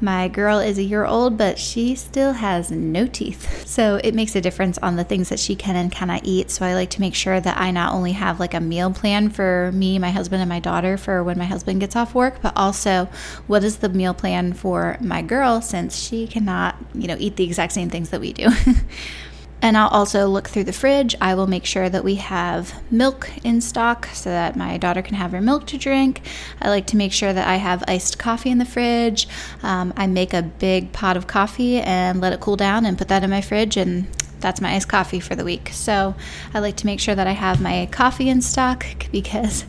my 0.00 0.28
girl 0.28 0.58
is 0.58 0.76
a 0.76 0.82
year 0.82 1.06
old, 1.06 1.38
but 1.38 1.58
she 1.58 1.94
still 1.94 2.34
has 2.34 2.70
no 2.70 3.06
teeth. 3.06 3.62
So 3.74 3.98
it 4.04 4.14
makes 4.14 4.36
a 4.36 4.40
difference 4.40 4.78
on 4.78 4.94
the 4.94 5.02
things 5.02 5.30
that 5.30 5.40
she 5.40 5.56
can 5.56 5.74
and 5.74 5.90
cannot 5.90 6.20
eat. 6.24 6.48
So 6.50 6.64
I 6.64 6.74
like 6.74 6.90
to 6.90 7.00
make 7.00 7.14
sure 7.14 7.40
that 7.40 7.58
I 7.58 7.72
not 7.72 7.92
only 7.92 8.12
have 8.12 8.38
like 8.38 8.54
a 8.54 8.60
meal 8.60 8.92
plan 8.92 9.30
for 9.30 9.72
me, 9.72 9.98
my 9.98 10.10
husband, 10.10 10.42
and 10.42 10.48
my 10.48 10.60
daughter 10.60 10.96
for 10.96 11.24
when 11.24 11.36
my 11.38 11.44
husband 11.44 11.80
gets 11.80 11.96
off 11.96 12.14
work, 12.14 12.40
but 12.40 12.52
also 12.54 13.08
what 13.48 13.64
is 13.64 13.78
the 13.78 13.88
meal 13.88 14.14
plan 14.14 14.52
for 14.52 14.96
my 15.00 15.22
girl 15.22 15.60
since 15.60 15.96
she 15.96 16.28
cannot, 16.28 16.76
you 16.94 17.08
know, 17.08 17.16
eat 17.18 17.34
the 17.34 17.42
exact 17.42 17.72
same 17.72 17.90
things 17.90 18.10
that 18.10 18.20
we 18.20 18.32
do. 18.32 18.48
And 19.64 19.78
I'll 19.78 19.88
also 19.88 20.26
look 20.26 20.48
through 20.48 20.64
the 20.64 20.74
fridge. 20.74 21.16
I 21.22 21.34
will 21.34 21.46
make 21.46 21.64
sure 21.64 21.88
that 21.88 22.04
we 22.04 22.16
have 22.16 22.82
milk 22.92 23.30
in 23.44 23.62
stock 23.62 24.04
so 24.12 24.28
that 24.28 24.56
my 24.56 24.76
daughter 24.76 25.00
can 25.00 25.14
have 25.14 25.32
her 25.32 25.40
milk 25.40 25.66
to 25.68 25.78
drink. 25.78 26.20
I 26.60 26.68
like 26.68 26.86
to 26.88 26.98
make 26.98 27.14
sure 27.14 27.32
that 27.32 27.48
I 27.48 27.56
have 27.56 27.82
iced 27.88 28.18
coffee 28.18 28.50
in 28.50 28.58
the 28.58 28.66
fridge. 28.66 29.26
Um, 29.62 29.94
I 29.96 30.06
make 30.06 30.34
a 30.34 30.42
big 30.42 30.92
pot 30.92 31.16
of 31.16 31.26
coffee 31.26 31.80
and 31.80 32.20
let 32.20 32.34
it 32.34 32.40
cool 32.40 32.56
down 32.56 32.84
and 32.84 32.98
put 32.98 33.08
that 33.08 33.24
in 33.24 33.30
my 33.30 33.40
fridge, 33.40 33.78
and 33.78 34.06
that's 34.38 34.60
my 34.60 34.74
iced 34.74 34.88
coffee 34.88 35.18
for 35.18 35.34
the 35.34 35.46
week. 35.46 35.70
So 35.72 36.14
I 36.52 36.58
like 36.58 36.76
to 36.76 36.86
make 36.86 37.00
sure 37.00 37.14
that 37.14 37.26
I 37.26 37.32
have 37.32 37.62
my 37.62 37.88
coffee 37.90 38.28
in 38.28 38.42
stock 38.42 38.84
because. 39.12 39.64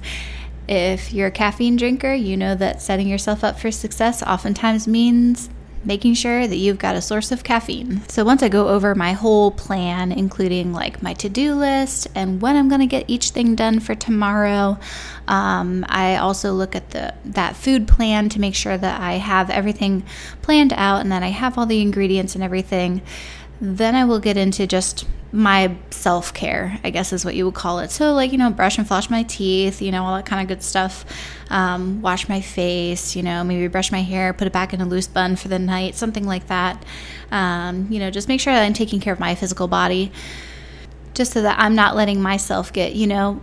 If 0.68 1.14
you're 1.14 1.28
a 1.28 1.32
caffeine 1.32 1.76
drinker, 1.76 2.12
you 2.16 2.36
know 2.36 2.56
that 2.56 2.82
setting 2.82 3.08
yourself 3.08 3.44
up 3.44 3.60
for 3.60 3.70
success 3.70 4.24
oftentimes 4.24 4.88
means 4.88 5.48
making 5.86 6.16
sure 6.16 6.48
that 6.48 6.56
you've 6.56 6.80
got 6.80 6.96
a 6.96 7.02
source 7.02 7.32
of 7.32 7.44
caffeine. 7.44 8.02
So 8.10 8.24
once 8.24 8.42
I 8.42 8.50
go 8.50 8.70
over 8.70 8.96
my 8.96 9.14
whole 9.14 9.52
plan, 9.52 10.12
including 10.12 10.74
like 10.74 11.02
my 11.02 11.14
to 11.16 11.30
do 11.30 11.54
list 11.54 12.08
and 12.16 12.42
when 12.42 12.56
I'm 12.56 12.70
going 12.70 12.82
to 12.82 12.88
get 12.88 13.06
each 13.08 13.30
thing 13.30 13.56
done 13.56 13.80
for 13.80 13.96
tomorrow, 13.96 14.78
um, 15.28 15.86
I 15.88 16.18
also 16.18 16.54
look 16.54 16.76
at 16.76 16.92
the 16.92 17.14
that 17.26 17.56
food 17.56 17.88
plan 17.88 18.30
to 18.30 18.40
make 18.40 18.56
sure 18.56 18.78
that 18.78 19.02
I 19.02 19.14
have 19.14 19.50
everything 19.50 20.04
planned 20.42 20.74
out 20.74 21.02
and 21.02 21.12
that 21.12 21.24
I 21.24 21.30
have 21.30 21.58
all 21.58 21.66
the 21.66 21.82
ingredients 21.82 22.36
and 22.36 22.44
everything. 22.44 23.02
Then 23.62 23.96
I 23.96 24.06
will 24.06 24.20
get 24.20 24.38
into 24.38 24.68
just 24.68 25.06
my 25.32 25.76
self 25.90 26.34
care, 26.34 26.80
I 26.84 26.90
guess 26.90 27.12
is 27.12 27.26
what 27.26 27.36
you 27.36 27.46
would 27.46 27.56
call 27.56 27.80
it. 27.80 27.92
So, 27.92 28.14
like, 28.14 28.32
you 28.32 28.38
know, 28.38 28.50
brush 28.50 28.78
and 28.78 28.88
floss 28.88 29.10
my 29.10 29.24
teeth, 29.24 29.82
you 29.82 29.92
know, 29.92 30.04
all 30.04 30.16
that 30.16 30.26
kind 30.26 30.42
of 30.42 30.48
good 30.48 30.64
stuff. 30.64 31.06
Um, 31.50 32.02
wash 32.02 32.30
my 32.30 32.42
face, 32.42 33.16
you 33.16 33.24
know, 33.24 33.44
maybe 33.44 33.68
brush 33.68 33.92
my 33.92 34.02
hair, 34.02 34.34
put 34.34 34.48
it 34.48 34.54
back 34.54 34.74
in 34.74 34.82
a 34.82 34.86
loose 34.86 35.08
bun 35.08 35.36
for 35.36 35.48
the 35.48 35.60
night, 35.60 35.96
something 35.96 36.26
like 36.26 36.48
that. 36.48 36.84
Um, 37.32 37.88
you 37.92 38.00
know, 38.00 38.12
just 38.12 38.28
make 38.28 38.40
sure 38.40 38.54
that 38.54 38.64
I'm 38.64 38.74
taking 38.74 39.00
care 39.00 39.14
of 39.14 39.20
my 39.20 39.36
physical 39.36 39.68
body 39.68 40.12
just 41.14 41.32
so 41.32 41.42
that 41.42 41.58
I'm 41.58 41.76
not 41.76 41.96
letting 41.96 42.22
myself 42.22 42.72
get, 42.72 42.94
you 42.94 43.08
know, 43.08 43.42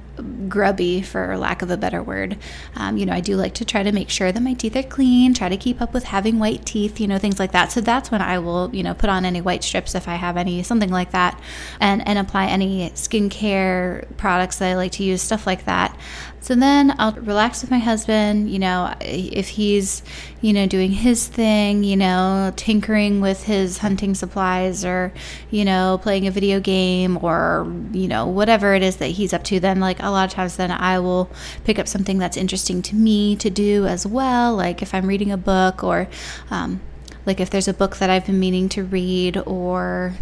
grubby 0.49 1.03
for 1.03 1.37
lack 1.37 1.63
of 1.63 1.71
a 1.71 1.77
better 1.77 2.03
word. 2.03 2.37
Um, 2.77 2.97
you 2.97 3.07
know, 3.07 3.13
I 3.13 3.21
do 3.21 3.37
like 3.37 3.55
to 3.55 3.65
try 3.65 3.83
to 3.83 3.93
make 3.93 4.11
sure 4.11 4.33
that 4.33 4.43
my 4.43 4.55
teeth 4.55 4.77
are 4.77 4.83
clean, 4.83 5.35
try 5.35 5.49
to 5.49 5.57
keep 5.57 5.81
up 5.81 5.95
with 5.95 6.05
having 6.05 6.39
white 6.39 6.65
teeth, 6.67 7.01
you 7.01 7.07
know, 7.07 7.19
things 7.19 7.39
like 7.39 7.53
that. 7.53 7.73
So 7.73 7.81
that's 7.81 8.11
when 8.11 8.21
I 8.21 8.39
will, 8.39 8.71
you 8.75 8.83
know, 8.83 8.95
put 8.95 9.11
on 9.11 9.25
any 9.25 9.41
white 9.41 9.65
strips 9.65 9.95
if 9.95 10.09
I 10.09 10.17
have 10.17 10.37
any, 10.37 10.63
something 10.63 10.91
like 10.91 11.13
that, 11.13 11.41
and, 11.81 12.07
and 12.07 12.19
apply 12.19 12.47
any 12.47 12.91
skincare 12.91 14.07
products 14.17 14.59
that 14.59 14.71
I 14.71 14.75
like 14.75 14.93
to 14.93 15.05
use, 15.05 15.23
stuff 15.23 15.47
like 15.47 15.65
that. 15.65 15.99
So 16.41 16.57
then 16.57 16.97
I'll 16.99 17.13
relax 17.13 17.63
with 17.63 17.71
my 17.71 17.79
husband, 17.79 18.51
you 18.51 18.59
know, 18.59 18.93
if 19.01 19.49
he's, 19.51 20.03
you 20.41 20.53
know, 20.53 20.67
doing 20.67 20.91
his 20.91 21.29
thing, 21.29 21.85
you 21.85 21.97
know, 21.97 22.53
tinkering 22.57 23.21
with 23.21 23.45
his 23.45 23.79
hunting 23.79 24.17
supplies 24.17 24.85
or, 24.85 25.13
you 25.53 25.65
know, 25.65 26.01
playing 26.03 26.27
a 26.27 26.33
video 26.33 26.59
game 26.59 27.17
or, 27.23 27.73
you 27.93 28.09
know, 28.09 28.27
whatever 28.27 28.75
it 28.75 28.83
is 28.83 28.97
that 28.97 29.07
he's 29.07 29.33
up 29.33 29.45
to, 29.45 29.61
then 29.61 29.79
like 29.79 30.03
a 30.03 30.11
lot 30.13 30.29
of 30.29 30.35
times 30.35 30.57
then 30.57 30.71
I 30.71 30.99
will 30.99 31.31
pick 31.65 31.79
up 31.79 31.89
something 31.89 32.19
that's 32.19 32.37
interesting 32.37 32.83
to 32.83 32.95
me 32.95 33.37
to 33.37 33.51
do 33.51 33.87
as 33.87 34.07
well. 34.07 34.55
Like 34.55 34.83
if 34.83 34.95
I'm 34.95 35.07
reading 35.07 35.33
a 35.33 35.37
book 35.37 35.83
or, 35.83 36.09
um, 36.51 36.81
like 37.27 37.41
if 37.41 37.51
there's 37.51 37.69
a 37.69 37.75
book 37.75 37.97
that 37.97 38.11
I've 38.11 38.27
been 38.27 38.41
meaning 38.41 38.69
to 38.71 38.85
read 38.85 39.37
or 39.47 40.15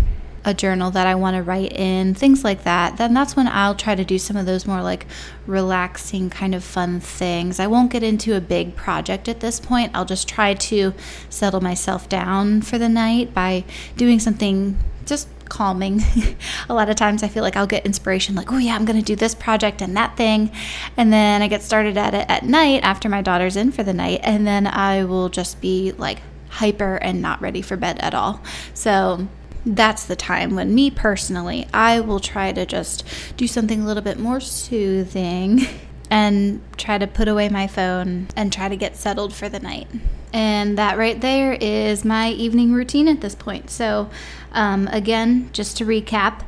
a 0.45 0.55
journal 0.55 0.91
that 0.91 1.07
I 1.07 1.15
want 1.15 1.37
to 1.37 1.43
write 1.43 1.73
in, 1.73 2.15
things 2.15 2.45
like 2.45 2.65
that, 2.65 2.97
then 2.97 3.13
that's 3.13 3.37
when 3.37 3.47
I'll 3.47 3.75
try 3.75 3.95
to 3.95 4.05
do 4.05 4.19
some 4.19 4.37
of 4.37 4.47
those 4.47 4.67
more 4.67 4.83
like 4.83 5.07
relaxing, 5.47 6.31
kind 6.31 6.55
of 6.55 6.65
fun 6.65 7.01
things. 7.01 7.61
I 7.61 7.67
won't 7.67 7.91
get 7.91 8.03
into 8.03 8.35
a 8.35 8.41
big 8.41 8.75
project 8.75 9.29
at 9.29 9.41
this 9.41 9.61
point. 9.61 9.93
I'll 9.95 10.05
just 10.05 10.29
try 10.29 10.55
to 10.55 10.95
settle 11.29 11.61
myself 11.61 12.09
down 12.09 12.63
for 12.63 12.79
the 12.79 12.89
night 12.89 13.35
by 13.35 13.65
doing 13.97 14.19
something 14.19 14.79
just 15.11 15.29
calming. 15.51 16.01
a 16.71 16.75
lot 16.75 16.89
of 16.89 16.97
times 16.97 17.23
I 17.23 17.29
feel 17.29 17.43
like 17.43 17.57
I'll 17.57 17.67
get 17.67 17.85
inspiration, 17.85 18.35
like, 18.35 18.51
oh 18.51 18.57
yeah, 18.57 18.75
I'm 18.75 18.87
going 18.87 18.99
to 18.99 19.05
do 19.05 19.15
this 19.15 19.35
project 19.35 19.83
and 19.83 19.95
that 19.99 20.17
thing. 20.17 20.51
And 20.97 21.13
then 21.13 21.43
I 21.43 21.49
get 21.49 21.63
started 21.63 21.99
at 21.99 22.15
it 22.15 22.25
at 22.31 22.45
night 22.45 22.83
after 22.83 23.11
my 23.11 23.21
daughter's 23.21 23.57
in 23.57 23.73
for 23.73 23.83
the 23.83 23.93
night. 23.93 24.21
And 24.23 24.47
then 24.47 24.67
I 24.67 25.05
will 25.05 25.29
just 25.29 25.61
be 25.61 25.93
like 25.93 26.23
hyper 26.49 26.97
and 26.97 27.21
not 27.21 27.43
ready 27.43 27.61
for 27.61 27.77
bed 27.77 27.99
at 27.99 28.15
all. 28.15 28.41
So 28.73 29.29
that's 29.67 30.07
the 30.07 30.17
time 30.17 30.55
when 30.55 30.75
me 30.75 30.91
personally, 30.91 31.69
I 31.75 32.01
will 32.01 32.21
try 32.21 32.53
to 32.53 32.65
just 32.65 33.05
do 33.37 33.47
something 33.47 33.83
a 33.83 33.85
little 33.85 34.03
bit 34.03 34.19
more 34.19 34.41
soothing 34.41 35.67
and 36.11 36.61
try 36.77 36.99
to 36.99 37.07
put 37.07 37.29
away 37.29 37.49
my 37.49 37.67
phone 37.67 38.27
and 38.37 38.53
try 38.53 38.69
to 38.69 38.77
get 38.77 38.97
settled 38.97 39.33
for 39.33 39.49
the 39.49 39.61
night. 39.61 39.87
And 40.33 40.77
that 40.77 40.99
right 40.99 41.21
there 41.21 41.57
is 41.61 42.05
my 42.05 42.31
evening 42.31 42.73
routine 42.73 43.09
at 43.09 43.21
this 43.21 43.35
point. 43.35 43.71
So, 43.71 44.11
um, 44.53 44.89
again, 44.89 45.51
just 45.53 45.77
to 45.79 45.85
recap, 45.85 46.43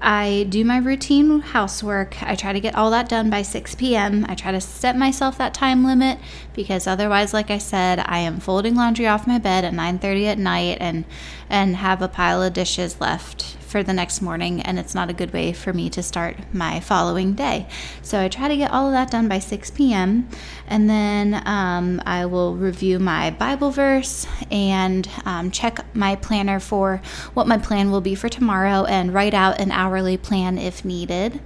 I 0.00 0.46
do 0.50 0.64
my 0.64 0.76
routine 0.76 1.40
housework. 1.40 2.22
I 2.22 2.34
try 2.34 2.52
to 2.52 2.60
get 2.60 2.74
all 2.74 2.90
that 2.90 3.08
done 3.08 3.30
by 3.30 3.40
6 3.40 3.74
p.m. 3.76 4.26
I 4.28 4.34
try 4.34 4.52
to 4.52 4.60
set 4.60 4.96
myself 4.96 5.38
that 5.38 5.54
time 5.54 5.84
limit 5.84 6.18
because 6.52 6.86
otherwise, 6.86 7.32
like 7.32 7.50
I 7.50 7.56
said, 7.56 8.00
I 8.04 8.18
am 8.18 8.38
folding 8.40 8.74
laundry 8.74 9.06
off 9.06 9.26
my 9.26 9.38
bed 9.38 9.64
at 9.64 9.72
9:30 9.72 10.26
at 10.26 10.38
night 10.38 10.78
and 10.80 11.06
and 11.48 11.76
have 11.76 12.02
a 12.02 12.08
pile 12.08 12.42
of 12.42 12.52
dishes 12.52 13.00
left 13.00 13.56
for 13.74 13.82
the 13.82 13.92
next 13.92 14.22
morning, 14.22 14.62
and 14.62 14.78
it's 14.78 14.94
not 14.94 15.10
a 15.10 15.12
good 15.12 15.32
way 15.32 15.52
for 15.52 15.72
me 15.72 15.90
to 15.90 16.00
start 16.00 16.36
my 16.52 16.78
following 16.78 17.34
day. 17.34 17.66
So 18.02 18.20
I 18.20 18.28
try 18.28 18.46
to 18.46 18.56
get 18.56 18.70
all 18.70 18.86
of 18.86 18.92
that 18.92 19.10
done 19.10 19.26
by 19.26 19.40
6 19.40 19.72
p.m., 19.72 20.28
and 20.68 20.88
then 20.88 21.42
um, 21.44 22.00
I 22.06 22.26
will 22.26 22.54
review 22.54 23.00
my 23.00 23.32
Bible 23.32 23.72
verse 23.72 24.28
and 24.48 25.10
um, 25.24 25.50
check 25.50 25.84
my 25.92 26.14
planner 26.14 26.60
for 26.60 27.02
what 27.32 27.48
my 27.48 27.58
plan 27.58 27.90
will 27.90 28.00
be 28.00 28.14
for 28.14 28.28
tomorrow 28.28 28.84
and 28.84 29.12
write 29.12 29.34
out 29.34 29.60
an 29.60 29.72
hourly 29.72 30.16
plan 30.18 30.56
if 30.56 30.84
needed. 30.84 31.40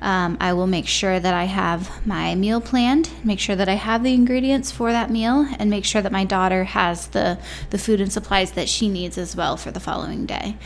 Um, 0.00 0.38
I 0.40 0.54
will 0.54 0.66
make 0.66 0.86
sure 0.86 1.20
that 1.20 1.34
I 1.34 1.44
have 1.44 2.06
my 2.06 2.34
meal 2.34 2.62
planned, 2.62 3.10
make 3.22 3.38
sure 3.38 3.56
that 3.56 3.68
I 3.68 3.74
have 3.74 4.02
the 4.02 4.14
ingredients 4.14 4.70
for 4.70 4.92
that 4.92 5.10
meal, 5.10 5.46
and 5.58 5.68
make 5.68 5.84
sure 5.84 6.00
that 6.00 6.12
my 6.12 6.24
daughter 6.24 6.64
has 6.64 7.08
the, 7.08 7.38
the 7.68 7.78
food 7.78 8.00
and 8.00 8.12
supplies 8.12 8.52
that 8.52 8.68
she 8.68 8.88
needs 8.88 9.18
as 9.18 9.36
well 9.36 9.58
for 9.58 9.70
the 9.70 9.80
following 9.80 10.24
day. 10.24 10.56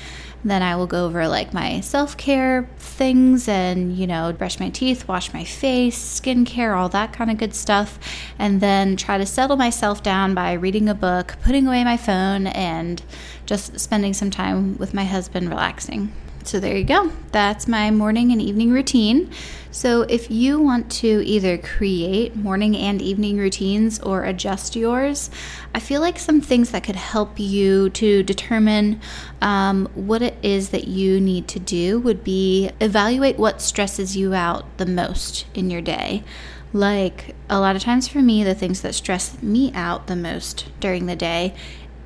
Then 0.44 0.62
I 0.62 0.76
will 0.76 0.87
go 0.87 1.07
over 1.07 1.29
like 1.29 1.53
my 1.53 1.81
self 1.81 2.16
care 2.16 2.68
things 2.79 3.48
and, 3.48 3.94
you 3.96 4.07
know, 4.07 4.33
brush 4.33 4.59
my 4.59 4.70
teeth, 4.70 5.07
wash 5.07 5.33
my 5.35 5.44
face, 5.44 6.20
skincare, 6.20 6.76
all 6.76 6.88
that 6.90 7.12
kind 7.12 7.31
of 7.31 7.38
good 7.38 7.55
stuff. 7.55 7.98
And 8.38 8.61
then 8.61 8.96
try 8.96 9.18
to 9.18 9.26
settle 9.26 9.57
myself 9.57 10.03
down 10.03 10.35
by 10.35 10.53
reading 10.55 10.88
a 10.88 10.94
book, 10.94 11.37
putting 11.42 11.66
away 11.66 11.85
my 11.85 11.96
phone, 11.96 12.46
and 12.48 13.03
just 13.46 13.79
spending 13.79 14.14
some 14.14 14.31
time 14.31 14.79
with 14.79 14.94
my 14.94 15.05
husband 15.05 15.48
relaxing. 15.48 16.12
So 16.42 16.59
there 16.59 16.76
you 16.76 16.85
go. 16.85 17.12
That's 17.33 17.68
my 17.68 17.90
morning 17.90 18.33
and 18.33 18.40
evening 18.40 18.72
routine. 18.72 19.31
So 19.70 20.03
if 20.03 20.31
you 20.31 20.61
want 20.61 20.90
to 20.92 21.24
either 21.24 21.57
create 21.59 22.35
morning 22.35 22.76
and 22.76 23.00
evening 23.00 23.38
routines 23.38 24.00
or 24.00 24.24
adjust 24.24 24.74
yours, 24.74 25.31
I 25.74 25.81
feel 25.81 26.00
like 26.00 26.18
some 26.18 26.40
things 26.40 26.70
that 26.70 26.83
could 26.83 26.96
help 26.96 27.38
you 27.38 27.90
to 27.90 28.22
determine 28.24 29.00
um, 29.40 29.88
what 29.94 30.22
it 30.22 30.37
is 30.42 30.70
that 30.70 30.88
you 30.88 31.20
need 31.20 31.46
to 31.48 31.61
do 31.61 32.00
would 32.00 32.24
be 32.24 32.70
evaluate 32.81 33.38
what 33.38 33.61
stresses 33.62 34.16
you 34.16 34.35
out 34.35 34.64
the 34.79 34.87
most 34.87 35.46
in 35.55 35.70
your 35.70 35.83
day. 35.83 36.24
Like 36.72 37.35
a 37.48 37.61
lot 37.61 37.76
of 37.76 37.83
times 37.83 38.09
for 38.09 38.20
me, 38.20 38.44
the 38.44 38.55
things 38.55 38.81
that 38.83 38.94
stress 38.94 39.40
me 39.42 39.72
out 39.72 40.07
the 40.07 40.16
most 40.16 40.68
during 40.81 41.07
the 41.07 41.16
day 41.16 41.55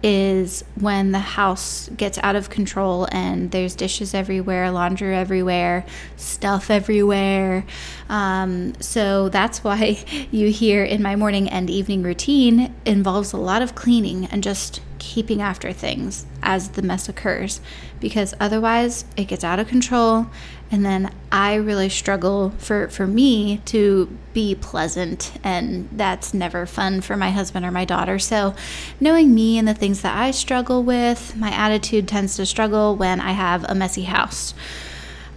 is 0.05 0.63
when 0.75 1.13
the 1.13 1.19
house 1.19 1.89
gets 1.97 2.19
out 2.19 2.37
of 2.37 2.51
control 2.51 3.09
and 3.11 3.51
there's 3.53 3.75
dishes 3.75 4.13
everywhere, 4.13 4.71
laundry 4.71 5.17
everywhere, 5.17 5.87
stuff 6.17 6.71
everywhere. 6.71 7.65
Um, 8.11 8.75
so 8.81 9.31
that's 9.31 9.65
why 9.65 10.05
you 10.31 10.51
hear 10.51 10.85
in 10.85 11.03
my 11.03 11.17
morning 11.17 11.49
and 11.49 11.71
evening 11.71 12.03
routine 12.03 12.75
involves 12.85 13.33
a 13.33 13.39
lot 13.39 13.63
of 13.63 13.75
cleaning 13.75 14.27
and 14.27 14.43
just 14.43 14.83
keeping 15.05 15.43
after 15.43 15.73
things 15.73 16.25
as 16.43 16.71
the 16.71 16.83
mess 16.83 17.09
occurs 17.09 17.61
because 18.01 18.33
otherwise 18.41 19.05
it 19.17 19.27
gets 19.27 19.45
out 19.45 19.61
of 19.61 19.69
control 19.69 20.27
and 20.71 20.85
then 20.85 21.13
I 21.31 21.55
really 21.57 21.91
struggle 21.91 22.51
for 22.59 22.89
for 22.89 23.07
me 23.07 23.59
to 23.67 24.09
be 24.33 24.55
pleasant 24.55 25.33
and 25.45 25.89
that's 25.93 26.33
never 26.33 26.65
fun 26.65 27.03
for 27.03 27.17
my 27.17 27.31
husband 27.31 27.67
or 27.67 27.71
my 27.71 27.85
daughter. 27.85 28.19
So 28.19 28.55
knowing 28.99 29.35
me 29.35 29.59
and 29.59 29.69
the 29.69 29.75
things 29.75 30.01
that 30.01 30.17
I 30.17 30.31
struggle 30.31 30.83
with, 30.83 31.37
my 31.37 31.51
attitude 31.51 32.09
tends 32.09 32.37
to 32.37 32.47
struggle 32.47 32.97
when 32.97 33.21
I 33.21 33.33
have 33.33 33.65
a 33.69 33.75
messy 33.75 34.05
house. 34.05 34.55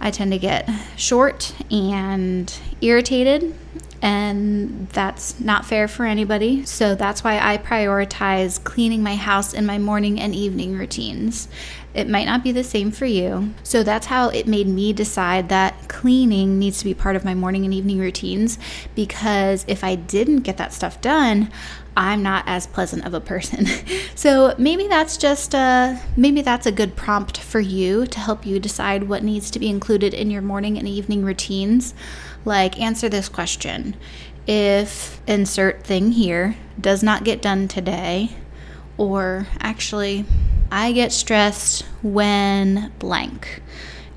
I 0.00 0.10
tend 0.10 0.32
to 0.32 0.38
get 0.38 0.68
short 0.96 1.54
and 1.70 2.52
irritated 2.80 3.54
and 4.00 4.88
that's 4.90 5.40
not 5.40 5.66
fair 5.66 5.88
for 5.88 6.04
anybody. 6.04 6.64
So 6.64 6.94
that's 6.94 7.24
why 7.24 7.38
I 7.38 7.58
prioritize 7.58 8.62
cleaning 8.62 9.02
my 9.02 9.16
house 9.16 9.52
in 9.52 9.66
my 9.66 9.78
morning 9.78 10.20
and 10.20 10.34
evening 10.34 10.76
routines. 10.76 11.48
It 11.94 12.08
might 12.08 12.26
not 12.26 12.44
be 12.44 12.52
the 12.52 12.62
same 12.62 12.92
for 12.92 13.06
you. 13.06 13.54
So 13.64 13.82
that's 13.82 14.06
how 14.06 14.28
it 14.28 14.46
made 14.46 14.68
me 14.68 14.92
decide 14.92 15.48
that 15.48 15.88
cleaning 15.88 16.58
needs 16.58 16.78
to 16.78 16.84
be 16.84 16.94
part 16.94 17.16
of 17.16 17.24
my 17.24 17.34
morning 17.34 17.64
and 17.64 17.74
evening 17.74 17.98
routines 17.98 18.58
because 18.94 19.64
if 19.66 19.82
I 19.82 19.96
didn't 19.96 20.40
get 20.40 20.58
that 20.58 20.72
stuff 20.72 21.00
done, 21.00 21.50
I'm 21.98 22.22
not 22.22 22.44
as 22.46 22.68
pleasant 22.68 23.04
of 23.04 23.12
a 23.12 23.20
person. 23.20 23.66
so 24.14 24.54
maybe 24.56 24.86
that's 24.86 25.16
just 25.16 25.52
a 25.52 26.00
maybe 26.16 26.42
that's 26.42 26.64
a 26.64 26.72
good 26.72 26.94
prompt 26.94 27.38
for 27.38 27.58
you 27.58 28.06
to 28.06 28.20
help 28.20 28.46
you 28.46 28.60
decide 28.60 29.08
what 29.08 29.24
needs 29.24 29.50
to 29.50 29.58
be 29.58 29.68
included 29.68 30.14
in 30.14 30.30
your 30.30 30.40
morning 30.40 30.78
and 30.78 30.86
evening 30.86 31.24
routines. 31.24 31.94
Like, 32.44 32.80
answer 32.80 33.08
this 33.08 33.28
question 33.28 33.96
if 34.46 35.20
insert 35.26 35.82
thing 35.82 36.12
here 36.12 36.56
does 36.80 37.02
not 37.02 37.24
get 37.24 37.42
done 37.42 37.66
today, 37.66 38.30
or 38.96 39.48
actually, 39.58 40.24
I 40.70 40.92
get 40.92 41.10
stressed 41.10 41.82
when 42.02 42.92
blank. 43.00 43.60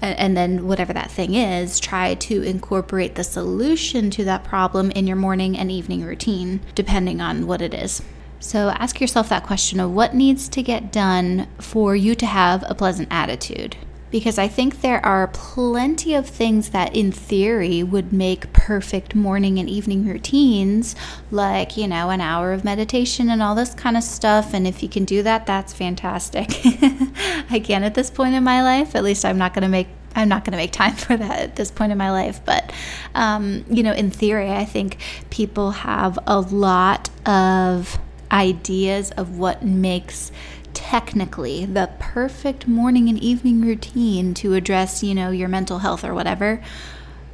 And 0.02 0.36
then, 0.36 0.68
whatever 0.68 0.94
that 0.94 1.12
thing 1.12 1.36
is, 1.36 1.80
try 1.80 2.16
to 2.16 2.42
incorporate 2.42 3.16
the 3.16 3.24
solution 3.24 4.10
to 4.12 4.24
that 4.26 4.44
problem 4.44 4.90
in 4.92 5.06
your 5.06 5.16
morning 5.16 5.58
and 5.58 5.72
evening 5.72 6.04
routine, 6.04 6.60
depending 6.74 7.22
on 7.22 7.46
what 7.46 7.62
it 7.62 7.74
is. 7.74 8.02
So, 8.40 8.70
ask 8.70 9.00
yourself 9.00 9.30
that 9.30 9.46
question 9.46 9.80
of 9.80 9.92
what 9.92 10.16
needs 10.16 10.50
to 10.50 10.64
get 10.64 10.92
done 10.92 11.48
for 11.60 11.96
you 11.96 12.16
to 12.16 12.26
have 12.26 12.64
a 12.68 12.74
pleasant 12.74 13.10
attitude 13.12 13.78
because 14.12 14.38
I 14.38 14.48
think 14.48 14.82
there 14.82 15.04
are 15.06 15.28
plenty 15.28 16.14
of 16.14 16.28
things 16.28 16.70
that, 16.70 16.96
in 16.96 17.12
theory, 17.12 17.82
would 17.82 18.12
make 18.12 18.52
perfect 18.54 19.16
morning 19.16 19.58
and 19.58 19.70
evening 19.70 20.06
routines, 20.06 20.96
like, 21.32 21.78
you 21.78 21.88
know, 21.88 22.10
an 22.10 22.20
hour 22.20 22.52
of 22.52 22.66
meditation 22.66 23.30
and 23.30 23.42
all 23.42 23.56
this 23.56 23.74
kind 23.74 23.96
of 23.96 24.04
stuff. 24.04 24.54
And 24.54 24.68
if 24.68 24.84
you 24.84 24.90
can 24.90 25.06
do 25.06 25.24
that, 25.24 25.46
that's 25.46 25.72
fantastic. 25.72 26.50
I 27.52 27.60
can 27.60 27.84
at 27.84 27.94
this 27.94 28.10
point 28.10 28.36
in 28.36 28.44
my 28.44 28.64
life. 28.64 28.96
At 28.96 29.04
least 29.04 29.26
I'm 29.26 29.38
not 29.38 29.54
going 29.54 29.64
to 29.64 29.70
make 29.70 29.88
I'm 30.16 30.28
not 30.28 30.44
going 30.44 30.52
to 30.52 30.58
make 30.58 30.72
time 30.72 30.96
for 30.98 31.16
that 31.16 31.40
at 31.40 31.56
this 31.56 31.72
point 31.72 31.92
in 31.92 31.98
my 31.98 32.12
life. 32.12 32.42
But, 32.46 32.72
um, 33.16 33.66
you 33.70 33.84
know, 33.84 33.94
in 33.94 34.12
theory, 34.12 34.52
I 34.52 34.66
think 34.66 34.98
people 35.30 35.72
have 35.72 36.20
a 36.28 36.40
lot 36.40 37.10
of 37.26 37.98
ideas 38.32 39.12
of 39.12 39.38
what 39.38 39.64
makes 39.64 40.32
technically 40.74 41.66
the 41.66 41.90
perfect 42.00 42.68
morning 42.68 43.10
and 43.10 43.20
evening 43.20 43.62
routine 43.62 44.34
to 44.36 44.54
address, 44.54 45.04
you 45.04 45.14
know, 45.14 45.32
your 45.32 45.50
mental 45.50 45.80
health 45.80 46.04
or 46.04 46.14
whatever. 46.14 46.62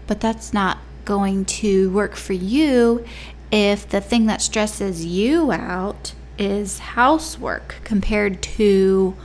But 0.08 0.20
that's 0.20 0.54
not 0.54 0.80
going 1.06 1.46
to 1.46 1.90
work 1.92 2.16
for 2.16 2.34
you 2.34 3.06
if 3.52 3.88
the 3.88 4.02
thing 4.02 4.26
that 4.26 4.42
stresses 4.42 5.06
you 5.06 5.52
out 5.52 6.14
is 6.38 6.80
housework 6.80 7.76
compared 7.84 8.42
to 8.42 9.16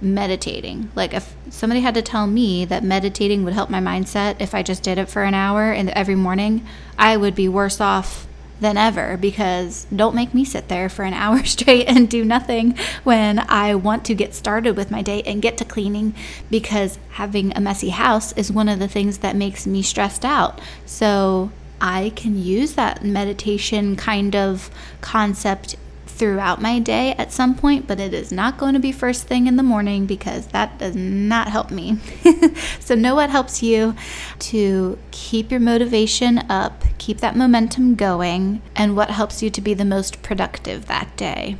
meditating. 0.00 0.90
Like 0.94 1.14
if 1.14 1.34
somebody 1.50 1.80
had 1.80 1.94
to 1.94 2.02
tell 2.02 2.26
me 2.26 2.64
that 2.64 2.84
meditating 2.84 3.44
would 3.44 3.54
help 3.54 3.70
my 3.70 3.80
mindset 3.80 4.40
if 4.40 4.54
I 4.54 4.62
just 4.62 4.82
did 4.82 4.98
it 4.98 5.08
for 5.08 5.22
an 5.22 5.34
hour 5.34 5.72
and 5.72 5.90
every 5.90 6.14
morning, 6.14 6.66
I 6.98 7.16
would 7.16 7.34
be 7.34 7.48
worse 7.48 7.80
off 7.80 8.26
than 8.60 8.76
ever 8.76 9.16
because 9.16 9.86
don't 9.94 10.14
make 10.14 10.32
me 10.32 10.44
sit 10.44 10.68
there 10.68 10.88
for 10.88 11.04
an 11.04 11.14
hour 11.14 11.44
straight 11.44 11.86
and 11.86 12.08
do 12.08 12.24
nothing 12.24 12.76
when 13.04 13.38
I 13.50 13.74
want 13.74 14.04
to 14.06 14.14
get 14.14 14.34
started 14.34 14.76
with 14.76 14.90
my 14.90 15.02
day 15.02 15.22
and 15.22 15.42
get 15.42 15.58
to 15.58 15.64
cleaning 15.64 16.14
because 16.50 16.98
having 17.10 17.56
a 17.56 17.60
messy 17.60 17.90
house 17.90 18.32
is 18.32 18.52
one 18.52 18.68
of 18.68 18.78
the 18.78 18.88
things 18.88 19.18
that 19.18 19.36
makes 19.36 19.66
me 19.66 19.82
stressed 19.82 20.24
out. 20.24 20.60
So 20.84 21.50
I 21.80 22.12
can 22.16 22.42
use 22.42 22.74
that 22.74 23.04
meditation 23.04 23.96
kind 23.96 24.34
of 24.34 24.70
concept 25.00 25.76
throughout 26.16 26.60
my 26.60 26.78
day 26.78 27.14
at 27.18 27.32
some 27.32 27.54
point, 27.54 27.86
but 27.86 28.00
it 28.00 28.14
is 28.14 28.32
not 28.32 28.58
going 28.58 28.74
to 28.74 28.80
be 28.80 28.92
first 28.92 29.26
thing 29.26 29.46
in 29.46 29.56
the 29.56 29.62
morning 29.62 30.06
because 30.06 30.48
that 30.48 30.78
does 30.78 30.96
not 30.96 31.48
help 31.48 31.70
me. 31.70 31.98
so, 32.80 32.94
know 32.94 33.14
what 33.14 33.30
helps 33.30 33.62
you 33.62 33.94
to 34.38 34.98
keep 35.10 35.50
your 35.50 35.60
motivation 35.60 36.38
up, 36.50 36.84
keep 36.98 37.18
that 37.18 37.36
momentum 37.36 37.94
going, 37.94 38.62
and 38.74 38.96
what 38.96 39.10
helps 39.10 39.42
you 39.42 39.50
to 39.50 39.60
be 39.60 39.74
the 39.74 39.84
most 39.84 40.22
productive 40.22 40.86
that 40.86 41.16
day. 41.16 41.56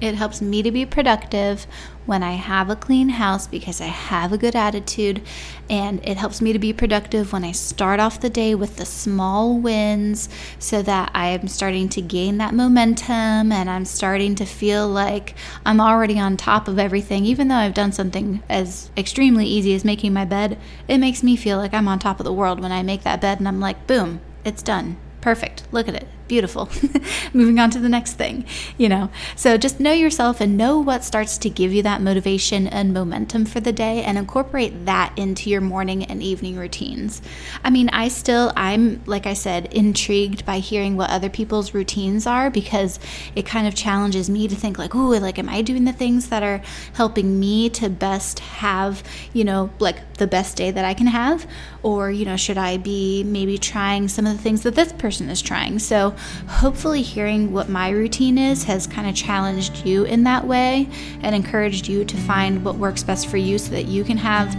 It 0.00 0.14
helps 0.14 0.42
me 0.42 0.62
to 0.62 0.70
be 0.70 0.84
productive 0.84 1.66
when 2.04 2.22
I 2.22 2.32
have 2.32 2.70
a 2.70 2.76
clean 2.76 3.08
house 3.08 3.46
because 3.46 3.80
I 3.80 3.86
have 3.86 4.32
a 4.32 4.38
good 4.38 4.54
attitude, 4.54 5.22
and 5.68 6.06
it 6.06 6.16
helps 6.16 6.40
me 6.40 6.52
to 6.52 6.58
be 6.58 6.72
productive 6.72 7.32
when 7.32 7.44
I 7.44 7.52
start 7.52 7.98
off 7.98 8.20
the 8.20 8.30
day 8.30 8.54
with 8.54 8.76
the 8.76 8.86
small 8.86 9.58
wins 9.58 10.28
so 10.58 10.82
that 10.82 11.10
I 11.14 11.28
am 11.28 11.48
starting 11.48 11.88
to 11.90 12.02
gain 12.02 12.38
that 12.38 12.54
momentum 12.54 13.50
and 13.50 13.68
I'm 13.68 13.84
starting 13.84 14.34
to 14.36 14.44
feel 14.44 14.86
like 14.88 15.34
I'm 15.64 15.80
already 15.80 16.18
on 16.18 16.36
top 16.36 16.68
of 16.68 16.78
everything. 16.78 17.24
Even 17.24 17.48
though 17.48 17.56
I've 17.56 17.74
done 17.74 17.92
something 17.92 18.42
as 18.48 18.90
extremely 18.96 19.46
easy 19.46 19.74
as 19.74 19.84
making 19.84 20.12
my 20.12 20.24
bed, 20.24 20.58
it 20.86 20.98
makes 20.98 21.22
me 21.22 21.36
feel 21.36 21.58
like 21.58 21.74
I'm 21.74 21.88
on 21.88 21.98
top 21.98 22.20
of 22.20 22.24
the 22.24 22.32
world 22.32 22.60
when 22.60 22.72
I 22.72 22.82
make 22.82 23.02
that 23.02 23.20
bed 23.20 23.38
and 23.38 23.48
I'm 23.48 23.60
like, 23.60 23.86
boom, 23.86 24.20
it's 24.44 24.62
done. 24.62 24.98
Perfect. 25.20 25.64
Look 25.72 25.88
at 25.88 25.94
it. 25.94 26.06
Beautiful. 26.28 26.68
Moving 27.32 27.58
on 27.58 27.70
to 27.70 27.78
the 27.78 27.88
next 27.88 28.14
thing, 28.14 28.44
you 28.76 28.88
know. 28.88 29.10
So 29.36 29.56
just 29.56 29.80
know 29.80 29.92
yourself 29.92 30.40
and 30.40 30.56
know 30.56 30.80
what 30.80 31.04
starts 31.04 31.38
to 31.38 31.50
give 31.50 31.72
you 31.72 31.82
that 31.82 32.00
motivation 32.00 32.66
and 32.66 32.92
momentum 32.92 33.44
for 33.44 33.60
the 33.60 33.72
day 33.72 34.02
and 34.02 34.18
incorporate 34.18 34.86
that 34.86 35.16
into 35.16 35.50
your 35.50 35.60
morning 35.60 36.04
and 36.04 36.22
evening 36.22 36.56
routines. 36.56 37.22
I 37.64 37.70
mean, 37.70 37.88
I 37.90 38.08
still, 38.08 38.52
I'm, 38.56 39.02
like 39.06 39.26
I 39.26 39.34
said, 39.34 39.72
intrigued 39.72 40.44
by 40.44 40.58
hearing 40.58 40.96
what 40.96 41.10
other 41.10 41.28
people's 41.28 41.74
routines 41.74 42.26
are 42.26 42.50
because 42.50 42.98
it 43.34 43.46
kind 43.46 43.66
of 43.66 43.74
challenges 43.74 44.28
me 44.28 44.48
to 44.48 44.54
think, 44.54 44.78
like, 44.78 44.94
ooh, 44.94 45.16
like, 45.18 45.38
am 45.38 45.48
I 45.48 45.62
doing 45.62 45.84
the 45.84 45.92
things 45.92 46.28
that 46.28 46.42
are 46.42 46.60
helping 46.94 47.38
me 47.38 47.70
to 47.70 47.88
best 47.88 48.40
have, 48.40 49.02
you 49.32 49.44
know, 49.44 49.70
like 49.78 50.14
the 50.14 50.26
best 50.26 50.56
day 50.56 50.70
that 50.70 50.84
I 50.84 50.94
can 50.94 51.06
have? 51.06 51.46
Or, 51.82 52.10
you 52.10 52.24
know, 52.24 52.36
should 52.36 52.58
I 52.58 52.78
be 52.78 53.22
maybe 53.24 53.58
trying 53.58 54.08
some 54.08 54.26
of 54.26 54.36
the 54.36 54.42
things 54.42 54.62
that 54.62 54.74
this 54.74 54.92
person 54.92 55.28
is 55.30 55.40
trying? 55.40 55.78
So, 55.78 56.15
hopefully, 56.48 57.02
hearing 57.02 57.52
what 57.52 57.68
my 57.68 57.90
routine 57.90 58.38
is 58.38 58.64
has 58.64 58.86
kind 58.86 59.08
of 59.08 59.14
challenged 59.14 59.84
you 59.86 60.04
in 60.04 60.24
that 60.24 60.46
way 60.46 60.88
and 61.22 61.34
encouraged 61.34 61.88
you 61.88 62.04
to 62.04 62.16
find 62.16 62.64
what 62.64 62.76
works 62.76 63.02
best 63.02 63.28
for 63.28 63.36
you 63.36 63.58
so 63.58 63.70
that 63.70 63.86
you 63.86 64.04
can 64.04 64.16
have 64.16 64.54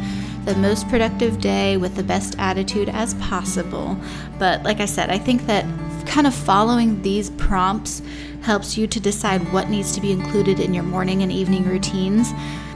the 0.46 0.56
most 0.56 0.88
productive 0.88 1.41
day 1.41 1.76
with 1.76 1.96
the 1.96 2.04
best 2.04 2.36
attitude 2.39 2.89
as 2.89 3.13
possible. 3.15 3.98
But 4.39 4.63
like 4.63 4.80
I 4.80 4.86
said, 4.86 5.10
I 5.10 5.17
think 5.17 5.46
that 5.46 5.65
kind 6.08 6.26
of 6.26 6.34
following 6.34 7.02
these 7.02 7.30
prompts 7.32 8.02
helps 8.41 8.78
you 8.78 8.88
to 8.88 9.00
decide 9.00 9.41
what 9.52 9.70
needs 9.70 9.91
to 9.93 10.02
be 10.02 10.12
included 10.12 10.60
in 10.60 10.74
your 10.74 10.86
morning 10.86 11.22
and 11.22 11.32
evening 11.32 11.65
routines 11.65 12.32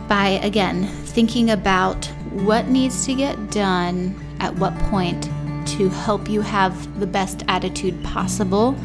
by, 0.09 0.39
again, 0.43 0.85
thinking 0.85 1.51
about 1.51 2.05
what 2.31 2.67
needs 2.67 3.05
to 3.05 3.15
get 3.15 3.51
done 3.51 4.19
at 4.41 4.53
what 4.55 4.77
point 4.79 5.29
to 5.77 5.89
help 5.89 6.29
you 6.29 6.41
have 6.41 6.99
the 6.99 7.07
best 7.07 7.43
attitude 7.47 8.03
possible 8.03 8.75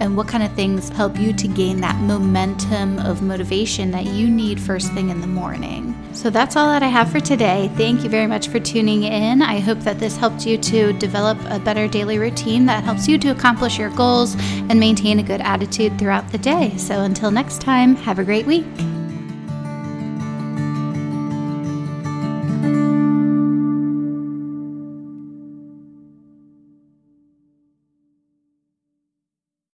and 0.00 0.16
what 0.16 0.26
kind 0.26 0.42
of 0.42 0.52
things 0.54 0.88
help 0.90 1.18
you 1.18 1.32
to 1.32 1.48
gain 1.48 1.80
that 1.80 1.96
momentum 2.00 2.98
of 2.98 3.22
motivation 3.22 3.90
that 3.92 4.06
you 4.06 4.28
need 4.28 4.60
first 4.60 4.92
thing 4.92 5.10
in 5.10 5.20
the 5.20 5.26
morning. 5.26 5.94
So 6.12 6.30
that's 6.30 6.56
all 6.56 6.68
that 6.68 6.82
I 6.82 6.88
have 6.88 7.10
for 7.10 7.20
today. 7.20 7.70
Thank 7.76 8.02
you 8.02 8.10
very 8.10 8.26
much 8.26 8.48
for 8.48 8.58
tuning 8.58 9.04
in. 9.04 9.42
I 9.42 9.60
hope 9.60 9.80
that 9.80 9.98
this 9.98 10.16
helped 10.16 10.46
you 10.46 10.58
to 10.58 10.92
develop 10.94 11.38
a 11.46 11.58
better 11.58 11.88
daily 11.88 12.18
routine 12.18 12.66
that 12.66 12.84
helps 12.84 13.08
you 13.08 13.18
to 13.18 13.30
accomplish 13.30 13.78
your 13.78 13.90
goals 13.90 14.36
and 14.68 14.78
maintain 14.80 15.18
a 15.18 15.22
good 15.22 15.40
attitude 15.40 15.98
throughout 15.98 16.30
the 16.30 16.38
day. 16.38 16.76
So 16.76 17.02
until 17.02 17.30
next 17.30 17.60
time, 17.60 17.96
have 17.96 18.18
a 18.18 18.24
great 18.24 18.46
week. 18.46 18.66